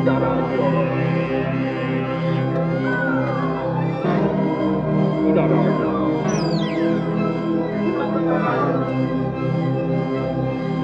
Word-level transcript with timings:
Ida 0.00 0.14
raadio. 0.22 0.66
Ida 5.30 5.44
raadio. 5.50 5.90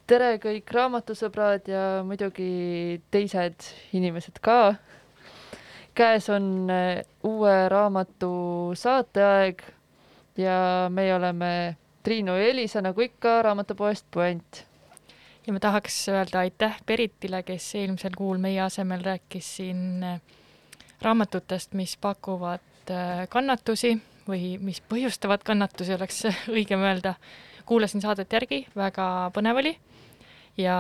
tere 0.05 0.35
kõik 0.37 0.69
raamatusõbrad 0.69 1.65
ja 1.69 1.83
muidugi 2.05 3.01
teised 3.11 3.65
inimesed 3.97 4.37
ka. 4.41 4.75
käes 5.97 6.27
on 6.29 6.69
äh, 6.69 7.01
uue 7.23 7.53
raamatu 7.69 8.73
saateaeg 8.77 9.63
ja 10.37 10.89
meie 10.93 11.15
oleme 11.15 11.77
Triinu 12.03 12.35
ja 12.37 12.51
Elisa 12.51 12.81
nagu 12.85 13.01
ikka 13.01 13.41
raamatupoest 13.41 14.05
Puänt. 14.11 14.65
ja 15.47 15.53
ma 15.53 15.59
tahaks 15.59 16.09
öelda 16.09 16.39
aitäh 16.39 16.77
Beritile, 16.85 17.41
kes 17.43 17.75
eelmisel 17.75 18.13
kuul 18.17 18.37
meie 18.37 18.61
asemel 18.61 19.01
rääkis 19.01 19.55
siin 19.57 20.03
äh, 20.03 20.21
raamatutest, 21.01 21.73
mis 21.73 21.97
pakuvad 21.97 22.91
äh, 22.91 23.25
kannatusi 23.29 23.97
või 24.27 24.59
mis 24.61 24.83
põhjustavad 24.85 25.41
kannatusi, 25.43 25.97
oleks 25.97 26.23
õigem 26.59 26.85
öelda. 26.85 27.15
kuulasin 27.65 28.01
saadet 28.01 28.33
järgi, 28.33 28.67
väga 28.75 29.31
põnev 29.33 29.57
oli 29.65 29.77
ja 30.57 30.77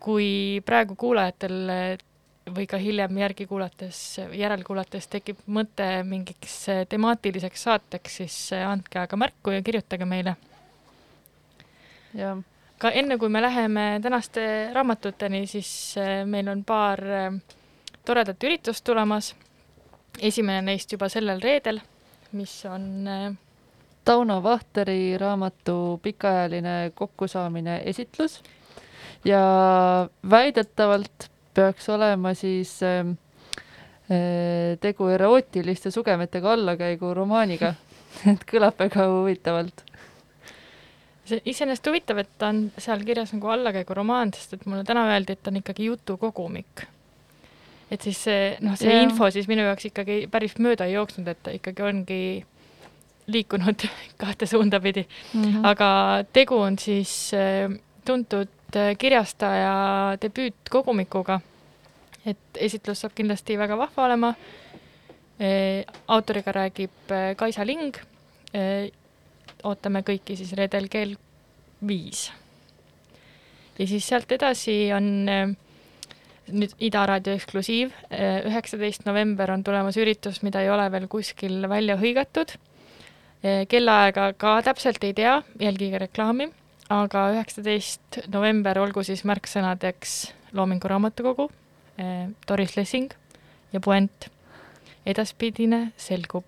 kui 0.00 0.62
praegu 0.66 0.94
kuulajatel 0.94 1.70
või 2.54 2.66
ka 2.70 2.78
hiljem 2.78 3.18
järgi 3.18 3.46
kuulates, 3.46 4.00
järelkuulates 4.32 5.08
tekib 5.10 5.38
mõte 5.50 5.86
mingiks 6.06 6.58
temaatiliseks 6.88 7.64
saateks, 7.68 8.18
siis 8.20 8.36
andke 8.58 9.00
aga 9.02 9.18
märku 9.18 9.54
ja 9.54 9.62
kirjutage 9.62 10.06
meile. 10.06 10.36
ka 12.78 12.90
enne, 12.90 13.18
kui 13.18 13.28
me 13.28 13.42
läheme 13.42 14.00
tänaste 14.02 14.70
raamatuteni, 14.72 15.46
siis 15.46 15.94
äh, 15.98 16.26
meil 16.26 16.48
on 16.48 16.64
paar 16.64 17.00
äh, 17.00 17.32
toredat 18.04 18.44
üritust 18.44 18.84
tulemas. 18.84 19.34
esimene 20.20 20.62
neist 20.62 20.92
juba 20.92 21.08
sellel 21.08 21.40
reedel, 21.40 21.80
mis 22.32 22.64
on 22.64 23.08
äh, 23.08 23.34
Tauno 24.04 24.42
Vahteri 24.42 25.18
raamatu 25.18 26.00
Pikaajaline 26.02 26.92
kokkusaamine 26.94 27.82
esitlus 27.84 28.42
ja 29.24 29.40
väidetavalt 30.30 31.30
peaks 31.54 31.88
olema 31.88 32.34
siis 32.34 32.82
ähm, 32.82 33.16
äh, 34.10 34.76
tegu 34.80 35.08
erootiliste 35.08 35.90
sugemetega 35.90 36.52
allakäigu 36.52 37.14
romaaniga 37.14 37.74
et 38.32 38.44
kõlab 38.48 38.78
väga 38.80 39.06
huvitavalt. 39.10 39.84
see 41.26 41.40
iseenesest 41.50 41.88
huvitav, 41.90 42.20
et 42.22 42.28
ta 42.38 42.52
on 42.52 42.66
seal 42.78 43.00
kirjas 43.06 43.32
nagu 43.34 43.50
allakäiguromaan, 43.50 44.30
sest 44.34 44.54
et 44.54 44.66
mulle 44.70 44.84
täna 44.86 45.08
öeldi, 45.10 45.34
et 45.34 45.42
ta 45.42 45.50
on 45.50 45.60
ikkagi 45.60 45.88
jutukogumik. 45.88 46.86
et 47.90 48.02
siis 48.02 48.20
see, 48.28 48.52
noh, 48.60 48.76
see 48.78 48.92
yeah. 48.92 49.06
info 49.06 49.30
siis 49.30 49.48
minu 49.48 49.66
jaoks 49.66 49.90
ikkagi 49.90 50.26
päris 50.30 50.56
mööda 50.58 50.86
ei 50.86 50.96
jooksnud, 50.96 51.28
et 51.28 51.42
ta 51.42 51.54
ikkagi 51.54 51.82
ongi 51.82 52.20
liikunud 53.26 53.88
kahte 54.22 54.46
suunda 54.46 54.80
pidi. 54.80 55.06
aga 55.62 55.88
tegu 56.32 56.60
on 56.62 56.78
siis 56.78 57.16
äh, 57.34 57.70
tuntud 58.06 58.52
äh, 58.76 58.94
kirjastaja 58.98 60.16
debüütkogumikuga. 60.22 61.40
et 62.26 62.58
esitlus 62.58 63.04
saab 63.04 63.12
kindlasti 63.14 63.58
väga 63.58 63.76
vahva 63.78 64.04
olema. 64.04 64.34
autoriga 66.08 66.52
räägib 66.52 67.12
äh, 67.12 67.36
Kaisa 67.36 67.66
Ling. 67.66 67.94
ootame 69.64 70.00
kõiki 70.00 70.36
siis 70.36 70.52
reedel 70.52 70.88
kell 70.88 71.14
viis. 71.86 72.32
ja 73.78 73.86
siis 73.86 74.08
sealt 74.08 74.32
edasi 74.32 74.92
on 74.96 75.28
äh, 75.28 75.54
nüüd 76.46 76.74
Ida 76.78 77.06
raadio 77.06 77.34
eksklusiiv, 77.34 77.90
üheksateist 78.46 79.04
november 79.04 79.50
on 79.50 79.64
tulemas 79.64 79.96
üritus, 79.96 80.42
mida 80.42 80.62
ei 80.62 80.70
ole 80.70 80.90
veel 80.92 81.08
kuskil 81.08 81.68
välja 81.68 81.96
hõigatud. 81.96 82.56
kellaaega 83.68 84.32
ka 84.38 84.62
täpselt 84.62 85.04
ei 85.04 85.12
tea, 85.12 85.42
jälgige 85.60 85.98
reklaami, 85.98 86.48
aga 86.92 87.22
üheksateist 87.34 88.20
november 88.30 88.78
olgu 88.78 89.02
siis 89.06 89.24
märksõnadeks 89.26 90.16
Loomingu 90.54 90.88
Raamatukogu, 90.88 91.50
Doris 92.48 92.76
Lessing 92.76 93.12
ja 93.72 93.80
puänt 93.80 94.28
edaspidine 95.06 95.92
selgub. 95.96 96.44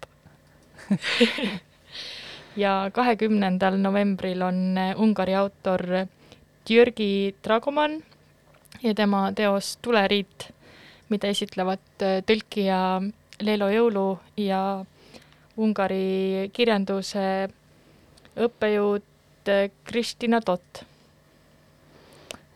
ja 2.63 2.91
kahekümnendal 2.95 3.79
novembril 3.81 4.43
on 4.43 4.79
äh, 4.79 5.01
Ungari 5.01 5.35
autor 5.35 5.83
Jürgi 6.69 7.35
Dragoman 7.45 7.99
ja 8.83 8.95
tema 8.95 9.29
teos 9.33 9.77
Tuleriit, 9.83 10.49
mida 11.09 11.31
esitlevad 11.31 12.03
äh, 12.03 12.21
tõlkija 12.27 12.81
Leelo 13.43 13.71
Jõulu 13.71 14.09
ja 14.43 14.63
Ungari 15.59 16.51
kirjanduse 16.55 17.49
õppejõud 18.39 19.08
äh, 19.49 19.71
Kristina 19.85 20.41
Tott. 20.41 20.85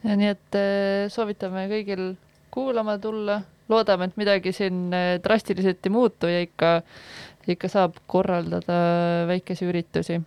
ja 0.04 0.16
nii 0.18 0.30
et 0.32 0.58
äh, 0.58 1.08
soovitame 1.12 1.68
kõigil 1.70 2.12
kuulama 2.52 2.98
tulla, 2.98 3.40
loodame, 3.68 4.10
et 4.10 4.18
midagi 4.20 4.52
siin 4.52 4.92
äh, 4.94 5.14
drastiliselt 5.24 5.86
ei 5.86 5.94
muutu 5.94 6.28
ja 6.30 6.42
ikka, 6.44 6.74
ikka 7.48 7.70
saab 7.70 7.96
korraldada 8.06 8.76
väikesi 9.30 9.68
üritusi. 9.68 10.20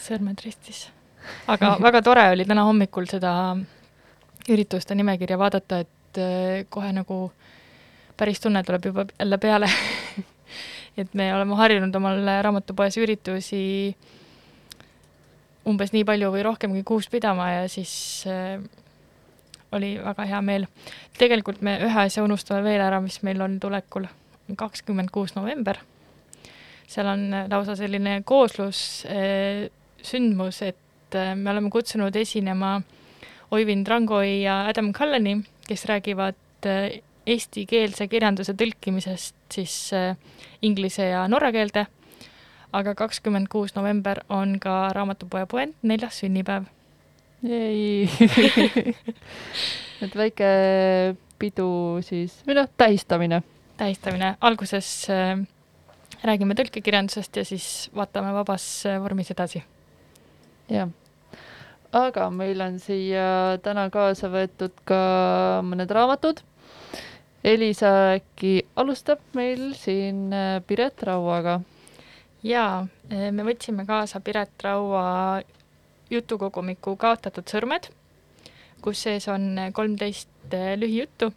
sõrmed 0.00 0.40
ristis. 0.44 0.88
aga 1.46 1.76
väga 1.86 2.02
tore 2.02 2.30
oli 2.32 2.48
täna 2.48 2.64
hommikul 2.64 3.06
seda 3.10 3.32
ürituste 4.48 4.94
nimekirja 4.94 5.38
vaadata, 5.38 5.82
et 5.84 6.18
äh, 6.18 6.64
kohe 6.68 6.92
nagu 6.96 7.26
päris 8.16 8.40
tunne 8.40 8.62
tuleb 8.64 8.84
juba 8.84 9.04
jälle 9.18 9.38
peale. 9.38 9.68
et 11.00 11.14
me 11.14 11.30
oleme 11.34 11.56
harjunud 11.56 11.94
omal 11.96 12.24
raamatupoes 12.44 12.96
üritusi 13.00 13.94
umbes 15.68 15.92
nii 15.92 16.04
palju 16.08 16.30
või 16.32 16.44
rohkemgi 16.46 16.82
kuus 16.86 17.08
pidama 17.12 17.50
ja 17.52 17.68
siis 17.68 17.92
äh, 18.28 18.62
oli 19.72 19.94
väga 20.02 20.26
hea 20.26 20.40
meel. 20.42 20.66
tegelikult 21.18 21.60
me 21.62 21.76
ühe 21.84 22.00
asja 22.06 22.24
unustame 22.24 22.62
veel 22.64 22.80
ära, 22.80 23.00
mis 23.00 23.20
meil 23.22 23.40
on 23.44 23.58
tulekul, 23.60 24.08
kakskümmend 24.56 25.10
kuus 25.10 25.34
november. 25.36 25.78
seal 26.86 27.06
on 27.06 27.28
äh, 27.34 27.48
lausa 27.50 27.76
selline 27.76 28.22
kooslus 28.24 29.04
äh, 29.06 29.68
sündmus, 30.02 30.62
et 30.62 31.14
äh, 31.14 31.34
me 31.36 31.50
oleme 31.50 31.70
kutsunud 31.70 32.16
esinema 32.16 32.80
Oivin 33.50 33.84
Drangoi 33.84 34.42
ja 34.42 34.66
Adam 34.68 34.92
Culleni, 34.92 35.40
kes 35.66 35.84
räägivad 35.84 36.66
äh, 36.66 37.00
eestikeelse 37.26 38.06
kirjanduse 38.08 38.54
tõlkimisest 38.58 39.36
siis 39.52 39.74
äh, 39.94 40.16
inglise 40.62 41.10
ja 41.12 41.26
norra 41.28 41.52
keelde. 41.54 41.86
Aga 42.72 42.94
kakskümmend 42.94 43.48
kuus 43.50 43.74
november 43.74 44.22
on 44.28 44.58
ka 44.60 44.90
raamatupoe 44.94 45.46
puänt, 45.46 45.76
neljas 45.82 46.20
sünnipäev. 46.22 46.68
jäi 47.42 48.08
et 50.04 50.16
väike 50.16 50.50
pidu 51.40 51.70
siis, 52.04 52.40
või 52.46 52.58
noh, 52.60 52.68
tähistamine. 52.76 53.42
tähistamine, 53.80 54.34
alguses 54.40 54.88
äh, 55.10 55.40
räägime 56.24 56.56
tõlkekirjandusest 56.58 57.40
ja 57.40 57.44
siis 57.48 57.66
vaatame 57.96 58.32
vabas 58.36 58.66
äh, 58.86 59.00
vormis 59.02 59.30
edasi. 59.32 59.62
jah. 60.68 60.90
aga 61.92 62.30
meil 62.30 62.60
on 62.60 62.78
siia 62.78 63.58
täna 63.64 63.88
kaasa 63.90 64.30
võetud 64.32 64.76
ka 64.84 65.00
mõned 65.66 65.90
raamatud. 65.90 66.44
Elisa 67.44 67.90
äkki 68.18 68.66
alustab 68.76 69.20
meil 69.34 69.72
siin 69.80 70.28
äh, 70.32 70.60
Piret 70.66 71.02
Rauaga. 71.08 71.60
jaa, 72.42 72.86
me 73.10 73.44
võtsime 73.44 73.86
kaasa 73.86 74.20
Piret 74.20 74.62
Raua 74.64 75.42
jutukogumiku 76.10 76.96
Kaotatud 76.96 77.46
sõrmed, 77.48 77.90
kus 78.82 79.02
sees 79.06 79.28
on 79.28 79.70
kolmteist 79.76 80.56
lühijuttu 80.76 81.30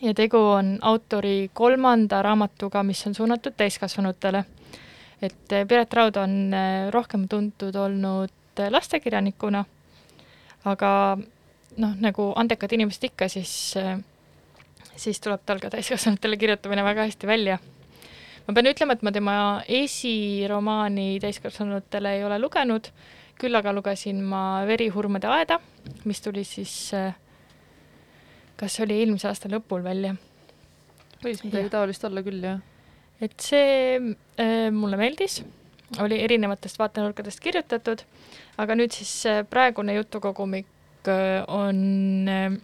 ja 0.00 0.14
tegu 0.14 0.38
on 0.38 0.78
autori 0.82 1.50
kolmanda 1.54 2.22
raamatuga, 2.22 2.82
mis 2.82 3.06
on 3.06 3.14
suunatud 3.14 3.52
täiskasvanutele. 3.56 4.44
et 5.22 5.52
eh, 5.52 5.66
Piret 5.66 5.92
Raud 5.94 6.16
on 6.16 6.54
eh, 6.54 6.90
rohkem 6.90 7.28
tuntud 7.28 7.74
olnud 7.74 8.30
eh, 8.58 8.70
lastekirjanikuna, 8.70 9.64
aga 10.64 11.18
noh, 11.76 11.96
nagu 12.00 12.32
andekad 12.36 12.72
inimesed 12.72 13.08
ikka, 13.10 13.28
siis, 13.28 13.74
siis 14.96 15.20
tuleb 15.20 15.42
tal 15.46 15.58
ka 15.58 15.70
täiskasvanutele 15.70 16.36
kirjutamine 16.36 16.84
väga 16.84 17.08
hästi 17.08 17.26
välja 17.26 17.58
ma 18.48 18.54
pean 18.56 18.70
ütlema, 18.70 18.96
et 18.96 19.04
ma 19.04 19.12
tema 19.12 19.36
esiromaani 19.68 21.18
täiskasvanutele 21.20 22.14
ei 22.16 22.24
ole 22.24 22.38
lugenud, 22.40 22.88
küll 23.38 23.58
aga 23.58 23.74
lugesin 23.76 24.22
ma 24.24 24.64
Verihurmade 24.66 25.28
aeda, 25.28 25.58
mis 26.08 26.22
tuli 26.24 26.46
siis, 26.48 26.72
kas 28.56 28.78
see 28.78 28.86
oli 28.86 29.02
eelmise 29.02 29.28
aasta 29.28 29.52
lõpul 29.52 29.84
välja. 29.84 30.14
võis 31.20 31.44
midagi 31.44 31.68
taolist 31.70 32.04
olla 32.08 32.24
küll, 32.24 32.40
jah. 32.40 32.64
et 33.20 33.36
see 33.42 33.98
äh, 34.40 34.70
mulle 34.72 34.96
meeldis, 34.96 35.42
oli 36.00 36.22
erinevatest 36.24 36.80
vaatenurkadest 36.80 37.44
kirjutatud, 37.44 38.02
aga 38.56 38.80
nüüd 38.80 38.96
siis 38.96 39.12
äh, 39.28 39.44
praegune 39.44 39.98
jutukogumik 39.98 41.08
äh, 41.10 41.44
on 41.52 42.28
äh, 42.32 42.56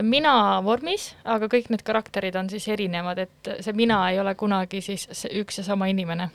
ta 0.00 0.04
on 0.04 0.08
mina 0.08 0.34
vormis, 0.64 1.10
aga 1.28 1.44
kõik 1.52 1.66
need 1.68 1.82
karakterid 1.84 2.36
on 2.40 2.46
siis 2.48 2.64
erinevad, 2.72 3.18
et 3.20 3.50
see 3.60 3.74
mina 3.76 3.98
ei 4.08 4.16
ole 4.20 4.32
kunagi 4.34 4.80
siis 4.80 5.04
üks 5.36 5.60
ja 5.60 5.64
sama 5.66 5.90
inimene. 5.92 6.30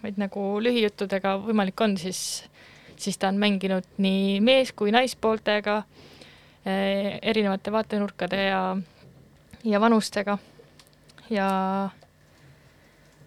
vaid 0.00 0.16
nagu 0.16 0.60
lühijuttudega 0.62 1.34
võimalik 1.44 1.80
on, 1.80 1.96
siis, 2.00 2.44
siis 2.96 3.18
ta 3.18 3.28
on 3.28 3.36
mänginud 3.36 3.84
nii 3.98 4.40
mees- 4.40 4.72
kui 4.72 4.92
naispooltega, 4.94 5.82
erinevate 6.64 7.72
vaatenurkade 7.72 8.42
ja, 8.44 8.76
ja 9.64 9.80
vanustega. 9.80 10.38
ja 11.30 11.90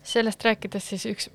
sellest 0.03 0.43
rääkides 0.43 0.89
siis 0.89 1.05
üks 1.05 1.29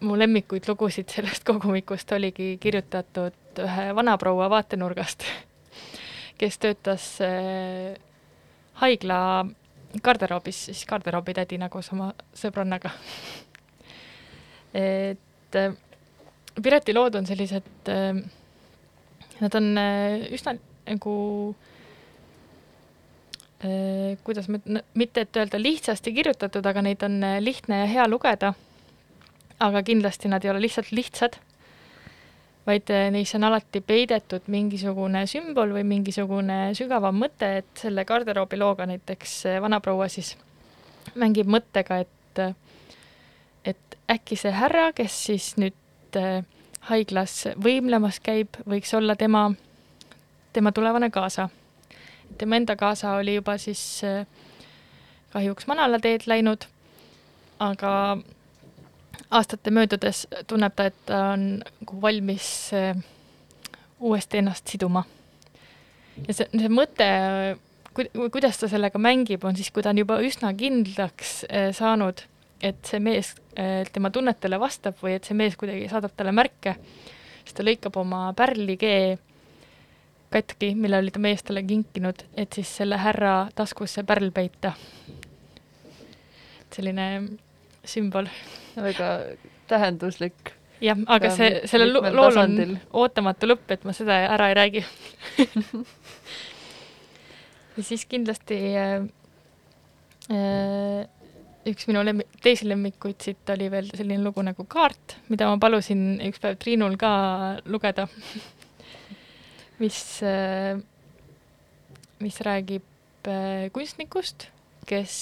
mu 0.00 0.18
lemmikuid 0.18 0.68
lugusid 0.68 1.08
sellest 1.08 1.44
kogumikust 1.44 2.12
oligi 2.12 2.58
kirjutatud 2.60 3.62
ühe 3.64 3.94
vanaproua 3.94 4.50
vaatenurgast 4.50 5.24
kes 6.38 6.58
töötas 6.62 7.06
äh, 7.24 7.96
haigla 8.82 9.46
garderoobis, 10.04 10.64
siis 10.68 10.84
garderoobitädina 10.88 11.68
koos 11.72 11.90
oma 11.92 12.12
sõbrannaga. 12.36 12.92
et 14.84 15.58
äh, 15.62 15.76
Pireti 16.58 16.90
lood 16.90 17.14
on 17.14 17.26
sellised 17.26 17.86
äh,, 17.92 18.16
nad 19.38 19.54
on 19.54 19.68
üsna 20.34 20.56
nagu 20.88 21.12
kuidas 24.26 24.46
ma 24.50 24.58
mitte 24.98 25.22
et 25.22 25.38
öelda 25.38 25.58
lihtsasti 25.58 26.12
kirjutatud, 26.14 26.66
aga 26.66 26.82
neid 26.82 27.02
on 27.06 27.16
lihtne 27.42 27.80
ja 27.80 27.86
hea 27.90 28.08
lugeda. 28.10 28.52
aga 29.58 29.82
kindlasti 29.82 30.30
nad 30.30 30.44
ei 30.44 30.50
ole 30.50 30.60
lihtsalt 30.62 30.92
lihtsad 30.94 31.38
vaid 32.68 32.92
eh, 32.92 33.08
neisse 33.14 33.38
on 33.38 33.48
alati 33.48 33.80
peidetud 33.80 34.46
mingisugune 34.52 35.24
sümbol 35.30 35.72
või 35.78 35.86
mingisugune 35.88 36.74
sügavam 36.78 37.16
mõte, 37.24 37.50
et 37.62 37.72
selle 37.80 38.04
garderoobi 38.04 38.60
looga 38.60 38.86
näiteks 38.90 39.38
eh, 39.48 39.58
vanaproua 39.64 40.10
siis 40.12 40.36
mängib 41.16 41.48
mõttega, 41.48 42.04
et 42.04 42.14
et 43.68 43.96
äkki 44.12 44.36
see 44.38 44.52
härra, 44.54 44.92
kes 44.96 45.14
siis 45.26 45.48
nüüd 45.58 46.16
haiglas 46.88 47.48
võimlemas 47.60 48.20
käib, 48.24 48.56
võiks 48.68 48.92
olla 48.96 49.16
tema, 49.18 49.48
tema 50.52 50.72
tulevane 50.72 51.10
kaasa. 51.10 51.48
tema 52.38 52.56
enda 52.56 52.76
kaasa 52.76 53.16
oli 53.16 53.34
juba 53.34 53.56
siis 53.58 54.04
äh, 54.04 54.26
kahjuks 55.32 55.66
manalateed 55.66 56.26
läinud, 56.26 56.64
aga 57.58 57.92
aastate 59.30 59.70
möödudes 59.70 60.26
tunneb 60.46 60.74
ta, 60.76 60.88
et 60.88 60.98
ta 61.06 61.20
on 61.34 61.46
nagu 61.60 62.00
valmis 62.02 62.48
äh, 62.76 62.96
uuesti 64.00 64.40
ennast 64.40 64.68
siduma. 64.68 65.04
ja 66.26 66.34
see, 66.34 66.48
see 66.54 66.70
mõte, 66.72 67.08
kuidas 68.18 68.58
ta 68.58 68.70
sellega 68.70 68.98
mängib, 68.98 69.44
on 69.44 69.56
siis, 69.56 69.70
kui 69.74 69.84
ta 69.84 69.92
on 69.92 70.02
juba 70.02 70.18
üsna 70.24 70.52
kindlaks 70.56 71.42
äh, 71.48 71.70
saanud, 71.76 72.24
et 72.64 72.80
see 72.88 73.00
mees 73.02 73.34
äh, 73.58 73.84
tema 73.92 74.10
tunnetele 74.14 74.58
vastab 74.60 74.98
või 75.02 75.18
et 75.18 75.28
see 75.28 75.36
mees 75.38 75.56
kuidagi 75.60 75.90
saadab 75.92 76.14
talle 76.16 76.34
märke, 76.34 76.78
siis 77.44 77.56
ta 77.56 77.66
lõikab 77.66 77.98
oma 78.00 78.28
pärlikee 78.38 79.18
katki, 80.32 80.74
mille 80.76 80.98
oli 81.00 81.12
ta 81.12 81.20
mees 81.22 81.44
talle 81.44 81.62
kinkinud, 81.64 82.24
et 82.36 82.56
siis 82.56 82.70
selle 82.80 82.98
härra 83.00 83.48
taskusse 83.56 84.04
pärl 84.08 84.32
peita. 84.32 84.72
selline 86.74 87.04
sümbol. 87.88 88.28
väga 88.76 89.10
tähenduslik. 89.68 90.54
jah, 90.84 90.98
aga 91.10 91.30
see, 91.34 91.62
sellel 91.70 91.96
lool 91.96 92.14
on 92.14 92.20
tasandil. 92.34 92.74
ootamatu 92.94 93.50
lõpp, 93.50 93.66
et 93.74 93.84
ma 93.88 93.94
seda 93.96 94.20
ära 94.28 94.50
ei 94.52 94.58
räägi 94.58 94.84
ja 97.78 97.84
siis 97.86 98.04
kindlasti 98.10 98.58
äh, 98.78 98.96
äh, 100.34 101.02
üks 101.68 101.88
minu 101.90 102.02
lemmi-, 102.06 102.28
teisi 102.42 102.68
lemmikuid 102.68 103.18
siit 103.22 103.50
oli 103.54 103.70
veel 103.72 103.90
selline 103.92 104.22
lugu 104.24 104.42
nagu 104.46 104.66
Kaart, 104.70 105.18
mida 105.32 105.50
ma 105.50 105.58
palusin 105.62 106.20
üks 106.28 106.42
päev 106.42 106.58
Triinul 106.62 106.96
ka 107.00 107.12
lugeda 107.66 108.08
mis, 109.82 109.98
mis 112.22 112.42
räägib 112.46 113.30
äh, 113.30 113.68
kunstnikust, 113.74 114.48
kes 114.88 115.14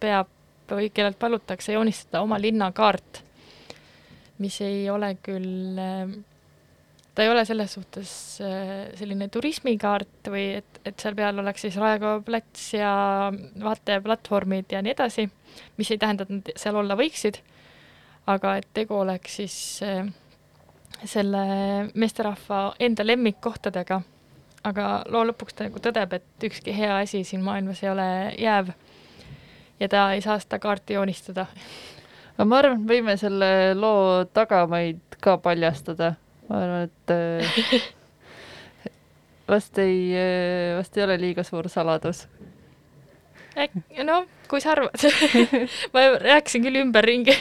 peab 0.00 0.30
või 0.76 0.90
kellelt 0.94 1.18
palutakse 1.18 1.74
joonistada 1.74 2.22
oma 2.24 2.38
linnakaart, 2.40 3.22
mis 4.40 4.60
ei 4.64 4.84
ole 4.90 5.14
küll, 5.22 5.78
ta 7.14 7.24
ei 7.24 7.30
ole 7.32 7.44
selles 7.44 7.74
suhtes 7.76 8.12
äh, 8.44 8.88
selline 8.98 9.28
turismikaart 9.28 10.30
või 10.32 10.46
et, 10.60 10.80
et 10.84 10.96
seal 11.00 11.16
peal 11.18 11.42
oleks 11.42 11.66
siis 11.66 11.76
Raekoja 11.80 12.22
plats 12.26 12.70
ja 12.76 12.92
vaateplatvormid 13.64 14.72
ja 14.72 14.82
nii 14.84 14.94
edasi, 14.96 15.28
mis 15.76 15.90
ei 15.90 16.00
tähenda, 16.00 16.24
et 16.24 16.34
nad 16.38 16.52
seal 16.60 16.80
olla 16.80 16.96
võiksid, 16.98 17.42
aga 18.30 18.56
et 18.60 18.70
tegu 18.76 18.96
oleks 19.02 19.40
siis 19.42 19.58
äh, 19.86 20.06
selle 21.04 21.44
meesterahva 21.94 22.74
enda 22.80 23.06
lemmikkohtadega, 23.06 24.00
aga 24.68 24.86
loo 25.08 25.24
lõpuks 25.30 25.56
ta 25.56 25.66
nagu 25.66 25.80
tõdeb, 25.82 26.16
et 26.18 26.48
ükski 26.50 26.74
hea 26.76 27.00
asi 27.00 27.22
siin 27.24 27.44
maailmas 27.44 27.82
ei 27.84 27.92
ole 27.92 28.08
jääv 28.38 28.72
ja 29.80 29.88
ta 29.88 30.10
ei 30.14 30.20
saa 30.24 30.38
seda 30.38 30.58
kaarti 30.58 30.96
joonistada. 30.98 31.46
aga 32.34 32.48
ma 32.48 32.58
arvan, 32.58 32.80
et 32.80 32.88
võime 32.88 33.16
selle 33.20 33.74
loo 33.74 34.24
tagamaid 34.32 35.18
ka 35.20 35.38
paljastada. 35.38 36.14
ma 36.48 36.62
arvan, 36.64 36.90
et 36.90 37.14
äh, 37.16 37.88
vast 39.48 39.78
ei, 39.78 40.12
vast 40.76 40.96
ei 40.96 41.04
ole 41.04 41.18
liiga 41.20 41.44
suur 41.46 41.68
saladus. 41.68 42.26
no 44.04 44.24
kui 44.48 44.60
sa 44.62 44.74
arvad 44.76 44.94
ma 45.94 46.04
rääkisin 46.22 46.64
küll 46.64 46.80
ümberringi 46.82 47.34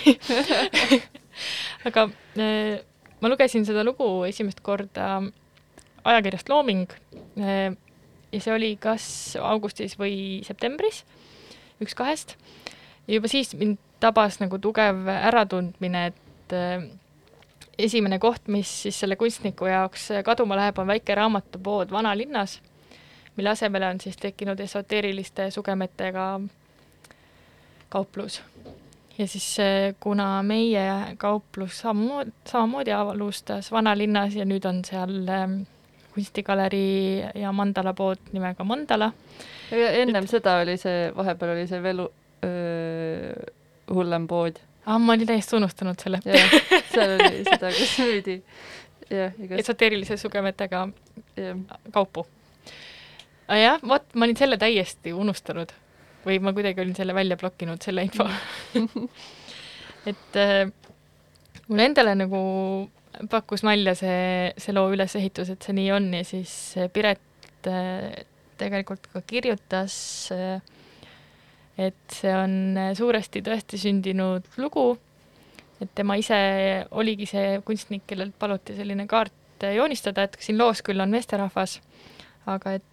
aga 1.88 2.08
äh, 2.38 2.80
ma 3.22 3.32
lugesin 3.32 3.66
seda 3.68 3.86
lugu 3.86 4.08
esimest 4.28 4.64
korda 4.66 5.20
ajakirjast 6.04 6.50
Looming 6.50 6.90
äh, 7.40 7.78
ja 8.32 8.42
see 8.42 8.54
oli 8.54 8.74
kas 8.82 9.06
augustis 9.42 9.96
või 10.00 10.42
septembris, 10.46 11.04
üks 11.82 11.96
kahest. 11.96 12.36
ja 13.08 13.14
juba 13.14 13.28
siis 13.28 13.54
mind 13.56 13.78
tabas 14.00 14.40
nagu 14.40 14.60
tugev 14.60 15.08
äratundmine, 15.08 16.06
et 16.08 16.56
äh, 16.56 16.88
esimene 17.78 18.20
koht, 18.20 18.48
mis 18.48 18.72
siis 18.84 19.00
selle 19.00 19.16
kunstniku 19.16 19.66
jaoks 19.66 20.10
kaduma 20.26 20.56
läheb, 20.60 20.80
on 20.80 20.88
väike 20.88 21.16
raamatupood 21.16 21.92
vanalinnas, 21.92 22.60
mille 23.36 23.50
asemele 23.50 23.88
on 23.88 24.02
siis 24.02 24.18
tekkinud 24.18 24.60
esoteeriliste 24.60 25.52
sugemetega 25.52 26.40
kauplus 27.90 28.42
ja 29.20 29.28
siis 29.28 29.60
eh, 29.60 29.96
kuna 30.00 30.44
meie 30.44 31.16
kauplus 31.18 31.80
samamoodi, 31.80 32.32
samamoodi 32.48 32.92
alustas 32.92 33.72
vanalinnas 33.72 34.36
ja 34.36 34.46
nüüd 34.48 34.66
on 34.70 34.80
seal 34.88 35.28
ähm, 35.28 35.62
kunstigalerii 36.20 37.24
ja 37.40 37.52
mandala 37.56 37.94
pood 37.96 38.20
nimega 38.36 38.64
Mandala. 38.68 39.12
ennem 39.72 40.24
et... 40.24 40.30
seda 40.30 40.60
oli 40.64 40.76
see, 40.78 41.10
vahepeal 41.16 41.56
oli 41.56 41.68
see 41.70 41.80
veel 41.84 42.04
öö, 42.06 43.34
hullem 43.94 44.28
pood. 44.28 44.60
aa, 44.86 45.00
ma 45.00 45.16
olin 45.16 45.28
täiesti 45.30 45.56
unustanud 45.56 46.00
selle. 46.02 46.20
seal 46.92 47.16
oli 47.16 47.44
seda, 47.48 47.72
kus 47.72 47.96
müüdi 48.04 48.40
jah, 49.10 49.38
igas... 49.40 49.64
esoteerilise 49.64 50.18
sugemetega 50.18 50.88
ja. 51.40 51.56
kaupu. 51.96 52.28
jah, 53.48 53.80
vot 53.88 54.16
ma 54.16 54.28
olin 54.28 54.38
selle 54.38 54.60
täiesti 54.62 55.14
unustanud 55.16 55.74
või 56.26 56.42
ma 56.44 56.54
kuidagi 56.54 56.84
olin 56.84 56.96
selle 56.98 57.16
välja 57.16 57.40
blokkinud, 57.40 57.82
selle 57.82 58.04
info 58.04 58.28
et 60.12 60.40
äh, 60.40 60.68
mulle 61.70 61.92
endale 61.92 62.16
nagu 62.20 62.40
pakkus 63.30 63.64
nalja 63.66 63.96
see, 63.98 64.52
see 64.58 64.76
loo 64.76 64.90
ülesehitus, 64.94 65.52
et 65.54 65.66
see 65.66 65.76
nii 65.78 65.92
on 65.96 66.10
ja 66.14 66.26
siis 66.28 66.54
Piret 66.94 67.70
äh, 67.70 68.24
tegelikult 68.60 69.10
ka 69.14 69.24
kirjutas 69.28 69.96
äh,, 70.36 70.62
et 71.80 72.16
see 72.16 72.32
on 72.36 72.80
suuresti 72.98 73.42
tõesti 73.46 73.80
sündinud 73.80 74.48
lugu, 74.60 74.92
et 75.80 75.92
tema 75.96 76.18
ise 76.20 76.40
oligi 76.92 77.28
see 77.30 77.60
kunstnik, 77.66 78.04
kellelt 78.10 78.36
paluti 78.40 78.76
selline 78.76 79.08
kaart 79.08 79.64
joonistada, 79.76 80.28
et 80.28 80.36
siin 80.40 80.60
loos 80.60 80.84
küll 80.86 81.00
on 81.04 81.12
meesterahvas, 81.12 81.80
aga 82.48 82.76
et 82.80 82.86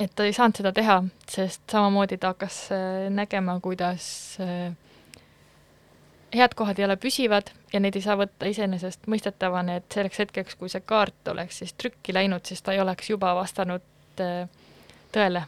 et 0.00 0.12
ta 0.16 0.24
ei 0.24 0.32
saanud 0.34 0.56
seda 0.56 0.72
teha, 0.74 0.96
sest 1.28 1.62
samamoodi 1.70 2.16
ta 2.18 2.32
hakkas 2.32 2.56
nägema, 3.12 3.58
kuidas 3.60 4.06
head 6.32 6.56
kohad 6.56 6.80
ei 6.80 6.86
ole 6.88 6.96
püsivad 6.96 7.52
ja 7.72 7.80
neid 7.80 7.96
ei 7.96 8.04
saa 8.04 8.16
võtta 8.20 8.48
iseenesestmõistetavana, 8.50 9.78
et 9.80 9.94
selleks 9.94 10.18
hetkeks, 10.24 10.58
kui 10.60 10.68
see 10.72 10.82
kaart 10.86 11.32
oleks 11.32 11.62
siis 11.62 11.72
trükki 11.72 12.14
läinud, 12.14 12.44
siis 12.46 12.62
ta 12.62 12.74
ei 12.76 12.80
oleks 12.80 13.10
juba 13.10 13.34
vastanud 13.38 13.84
äh, 14.20 14.48
tõele. 15.12 15.46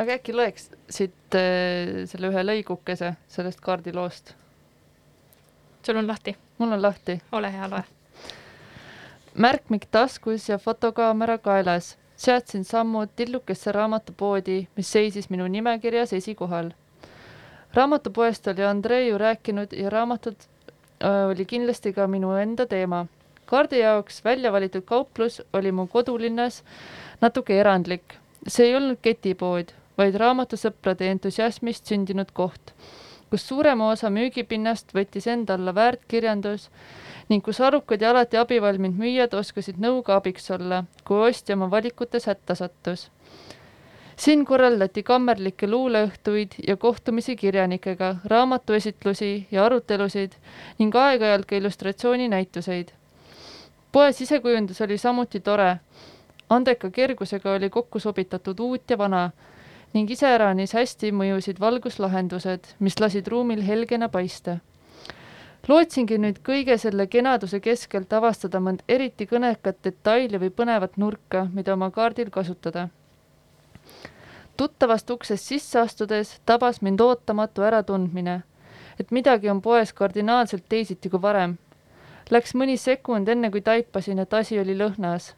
aga 0.00 0.16
äkki 0.16 0.32
loeks 0.32 0.70
siit 0.88 1.36
äh, 1.36 2.04
selle 2.10 2.32
ühe 2.32 2.44
lõigukese 2.44 3.14
sellest 3.28 3.60
kaardiloost? 3.64 4.34
sul 5.82 5.96
on 5.96 6.06
lahti? 6.06 6.36
mul 6.58 6.72
on 6.72 6.82
lahti. 6.82 7.20
ole 7.32 7.52
hea, 7.52 7.70
loe. 7.70 7.82
märkmik 9.34 9.86
taskus 9.90 10.48
ja 10.48 10.58
fotokaamera 10.58 11.38
kaelas. 11.38 11.98
seadsin 12.16 12.64
sammud 12.64 13.08
tillukesse 13.16 13.72
raamatupoodi, 13.72 14.68
mis 14.76 14.92
seisis 14.92 15.30
minu 15.30 15.46
nimekirjas 15.46 16.12
esikohal. 16.12 16.70
Raamatupoest 17.74 18.46
oli 18.46 18.64
Andrei 18.64 19.08
ju 19.08 19.18
rääkinud 19.18 19.72
ja 19.72 19.90
raamatud 19.90 20.36
äh, 21.04 21.30
oli 21.30 21.44
kindlasti 21.44 21.92
ka 21.92 22.06
minu 22.06 22.32
enda 22.36 22.66
teema. 22.66 23.06
kaardi 23.46 23.78
jaoks 23.78 24.24
välja 24.24 24.52
valitud 24.52 24.82
kauplus 24.82 25.42
oli 25.52 25.72
mu 25.72 25.86
kodulinnas 25.86 26.64
natuke 27.20 27.60
erandlik. 27.60 28.14
see 28.48 28.66
ei 28.66 28.76
olnud 28.76 28.98
ketipood, 29.02 29.72
vaid 29.98 30.14
raamatusõprade 30.14 31.10
entusiasmist 31.10 31.86
sündinud 31.86 32.30
koht, 32.32 32.72
kus 33.30 33.48
suurema 33.48 33.90
osa 33.90 34.10
müügipinnast 34.10 34.94
võttis 34.94 35.26
enda 35.28 35.54
alla 35.54 35.74
väärtkirjandus 35.74 36.70
ning 37.28 37.44
kus 37.44 37.60
arukad 37.60 38.02
ja 38.02 38.10
alati 38.10 38.36
abivalmid 38.40 38.96
müüjad 38.98 39.34
oskasid 39.38 39.78
nõuga 39.78 40.16
abiks 40.16 40.50
olla, 40.50 40.84
kui 41.04 41.20
ostja 41.28 41.54
oma 41.54 41.70
valikutes 41.70 42.26
hätta 42.26 42.54
sattus. 42.54 43.10
Siin 44.20 44.42
korraldati 44.44 45.02
kammerlikke 45.02 45.68
luuleõhtuid 45.70 46.58
ja 46.68 46.76
kohtumisi 46.76 47.36
kirjanikega, 47.36 48.16
raamatuesitlusi 48.24 49.46
ja 49.50 49.64
arutelusid 49.64 50.36
ning 50.78 50.96
aeg-ajalt 50.96 51.46
ka 51.48 51.56
illustratsiooninäituseid. 51.56 52.88
poe 53.92 54.12
sisekujundus 54.12 54.80
oli 54.80 54.98
samuti 54.98 55.40
tore. 55.40 55.76
andeka 56.50 56.90
kergusega 56.90 57.52
oli 57.52 57.70
kokku 57.70 57.98
sobitatud 57.98 58.60
uut 58.60 58.90
ja 58.90 58.98
vana 58.98 59.30
ning 59.94 60.10
iseäranis 60.10 60.72
hästi 60.72 61.12
mõjusid 61.12 61.60
valguslahendused, 61.60 62.60
mis 62.78 63.00
lasid 63.00 63.26
ruumil 63.26 63.62
helgena 63.62 64.08
paista 64.08 64.58
lootsingi 65.68 66.18
nüüd 66.18 66.38
kõige 66.44 66.78
selle 66.78 67.06
kenaduse 67.06 67.60
keskelt 67.60 68.12
avastada 68.12 68.60
mõnd 68.60 68.80
eriti 68.88 69.26
kõnekat 69.26 69.76
detaili 69.84 70.38
või 70.38 70.50
põnevat 70.50 70.96
nurka, 70.96 71.48
mida 71.52 71.72
oma 71.72 71.90
kaardil 71.90 72.30
kasutada. 72.30 72.88
Tuttavast 74.60 75.10
uksest 75.10 75.46
sisse 75.48 75.78
astudes 75.80 76.30
tabas 76.46 76.82
mind 76.84 77.00
ootamatu 77.00 77.62
äratundmine, 77.64 78.34
et 79.00 79.10
midagi 79.16 79.48
on 79.48 79.62
poes 79.64 79.92
kardinaalselt 79.96 80.66
teisiti 80.68 81.08
kui 81.08 81.22
varem. 81.22 81.54
Läks 82.30 82.52
mõni 82.60 82.74
sekund, 82.76 83.28
enne 83.32 83.48
kui 83.54 83.62
taipasin, 83.64 84.20
et 84.20 84.36
asi 84.36 84.58
oli 84.60 84.76
lõhnas. 84.76 85.30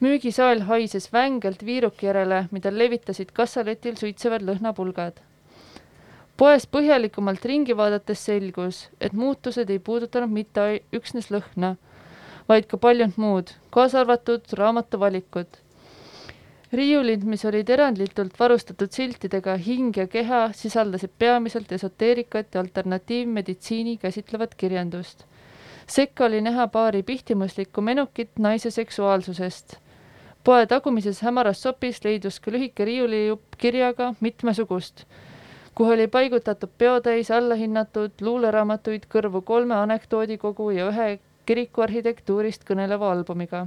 müügisaal 0.00 0.64
haises 0.72 1.12
vängelt 1.12 1.64
viiruki 1.64 2.06
järele, 2.06 2.48
mida 2.50 2.74
levitasid 2.78 3.30
kassaletil 3.32 3.96
suitsevad 4.02 4.42
lõhnapulgad. 4.42 5.22
poes 6.36 6.66
põhjalikumalt 6.66 7.44
ringi 7.44 7.76
vaadates 7.76 8.24
selgus, 8.24 8.88
et 9.00 9.12
muutused 9.12 9.70
ei 9.70 9.78
puudutanud 9.78 10.30
mitte 10.30 10.68
üksnes 10.92 11.30
lõhna, 11.30 11.76
vaid 12.48 12.66
ka 12.66 12.76
paljud 12.76 13.12
muud, 13.16 13.50
kaasa 13.70 14.00
arvatud 14.00 14.42
raamatuvalikud 14.52 15.46
riiulid, 16.72 17.24
mis 17.26 17.44
olid 17.44 17.68
eranditult 17.70 18.36
varustatud 18.38 18.92
siltidega 18.94 19.56
Hing 19.58 19.96
ja 19.96 20.06
keha, 20.06 20.50
sisaldasid 20.54 21.12
peamiselt 21.18 21.72
esoteerikat 21.72 22.54
ja 22.54 22.60
alternatiivmeditsiini 22.60 23.96
käsitlevat 23.96 24.54
kirjandust. 24.54 25.24
sekka 25.86 26.24
oli 26.24 26.40
näha 26.40 26.68
paari 26.68 27.02
pihtimuslikku 27.02 27.80
menukit 27.80 28.30
naise 28.38 28.70
seksuaalsusest. 28.70 29.76
poe 30.44 30.66
tagumises 30.66 31.22
hämaras 31.22 31.62
sopis 31.62 32.04
leidus 32.04 32.40
ka 32.40 32.50
lühike 32.50 32.84
riiulijupp 32.84 33.58
kirjaga 33.58 34.14
mitmesugust, 34.20 35.04
kuhu 35.74 35.90
oli 35.90 36.06
paigutatud 36.06 36.70
peotäis 36.78 37.30
allahinnatud 37.30 38.10
luuleraamatuid 38.20 39.10
kõrvu 39.14 39.42
kolme 39.42 39.74
anekdoodikogu 39.74 40.70
ja 40.70 40.88
ühe 40.88 41.18
kiriku 41.46 41.82
arhitektuurist 41.82 42.64
kõneleva 42.64 43.10
albumiga 43.10 43.66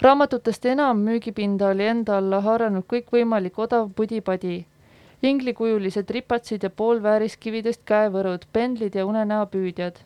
raamatutest 0.00 0.64
enam 0.64 1.00
müügipinda 1.04 1.66
oli 1.74 1.84
enda 1.84 2.14
alla 2.18 2.38
haaranud 2.40 2.86
kõikvõimalik 2.88 3.58
odav 3.60 3.90
pudi-padi. 3.96 4.66
inglikujulised 5.22 6.10
ripatsid 6.16 6.62
ja 6.62 6.70
poolvääriskividest 6.70 7.82
käevõrud, 7.84 8.46
pendlid 8.52 8.94
ja 8.94 9.04
unenäopüüdjad. 9.06 9.98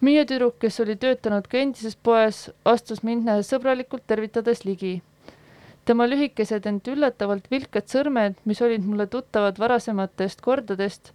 müüjatüdruk, 0.00 0.58
kes 0.58 0.80
oli 0.80 0.96
töötanud 0.96 1.48
ka 1.48 1.58
endises 1.58 1.96
poes, 1.96 2.50
astus 2.64 3.02
mind 3.02 3.24
nähes 3.24 3.48
sõbralikult 3.52 4.02
tervitades 4.06 4.64
ligi. 4.64 5.02
tema 5.84 6.06
lühikesed, 6.06 6.66
ent 6.66 6.88
üllatavalt 6.88 7.50
vilkad 7.50 7.88
sõrmed, 7.88 8.34
mis 8.44 8.60
olid 8.62 8.84
mulle 8.84 9.06
tuttavad 9.06 9.58
varasematest 9.58 10.40
kordadest, 10.40 11.12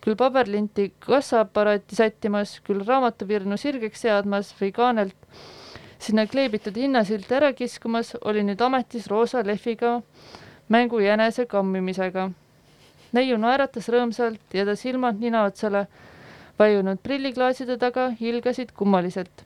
küll 0.00 0.16
paberlinti 0.16 0.92
kassaaparaati 0.98 1.96
sättimas, 1.96 2.60
küll 2.60 2.84
raamatuvirnu 2.86 3.56
sirgeks 3.56 4.00
seadmas 4.00 4.54
või 4.60 4.72
kaanelt 4.72 5.14
sinna 5.98 6.26
kleebitud 6.26 6.76
hinnasilt 6.76 7.32
ära 7.32 7.52
kiskumas, 7.52 8.14
oli 8.24 8.44
nüüd 8.46 8.60
ametis 8.62 9.06
roosa 9.10 9.42
lehviga 9.46 10.00
mängujänese 10.68 11.46
kammimisega. 11.46 12.30
neiu 13.12 13.36
naeratas 13.40 13.88
rõõmsalt 13.88 14.54
ja 14.54 14.64
ta 14.68 14.76
silmad 14.76 15.20
nina 15.20 15.44
otsale 15.44 15.86
vajunud 16.58 16.98
prilliklaaside 17.02 17.78
taga 17.78 18.10
hiilgasid 18.20 18.72
kummaliselt. 18.72 19.44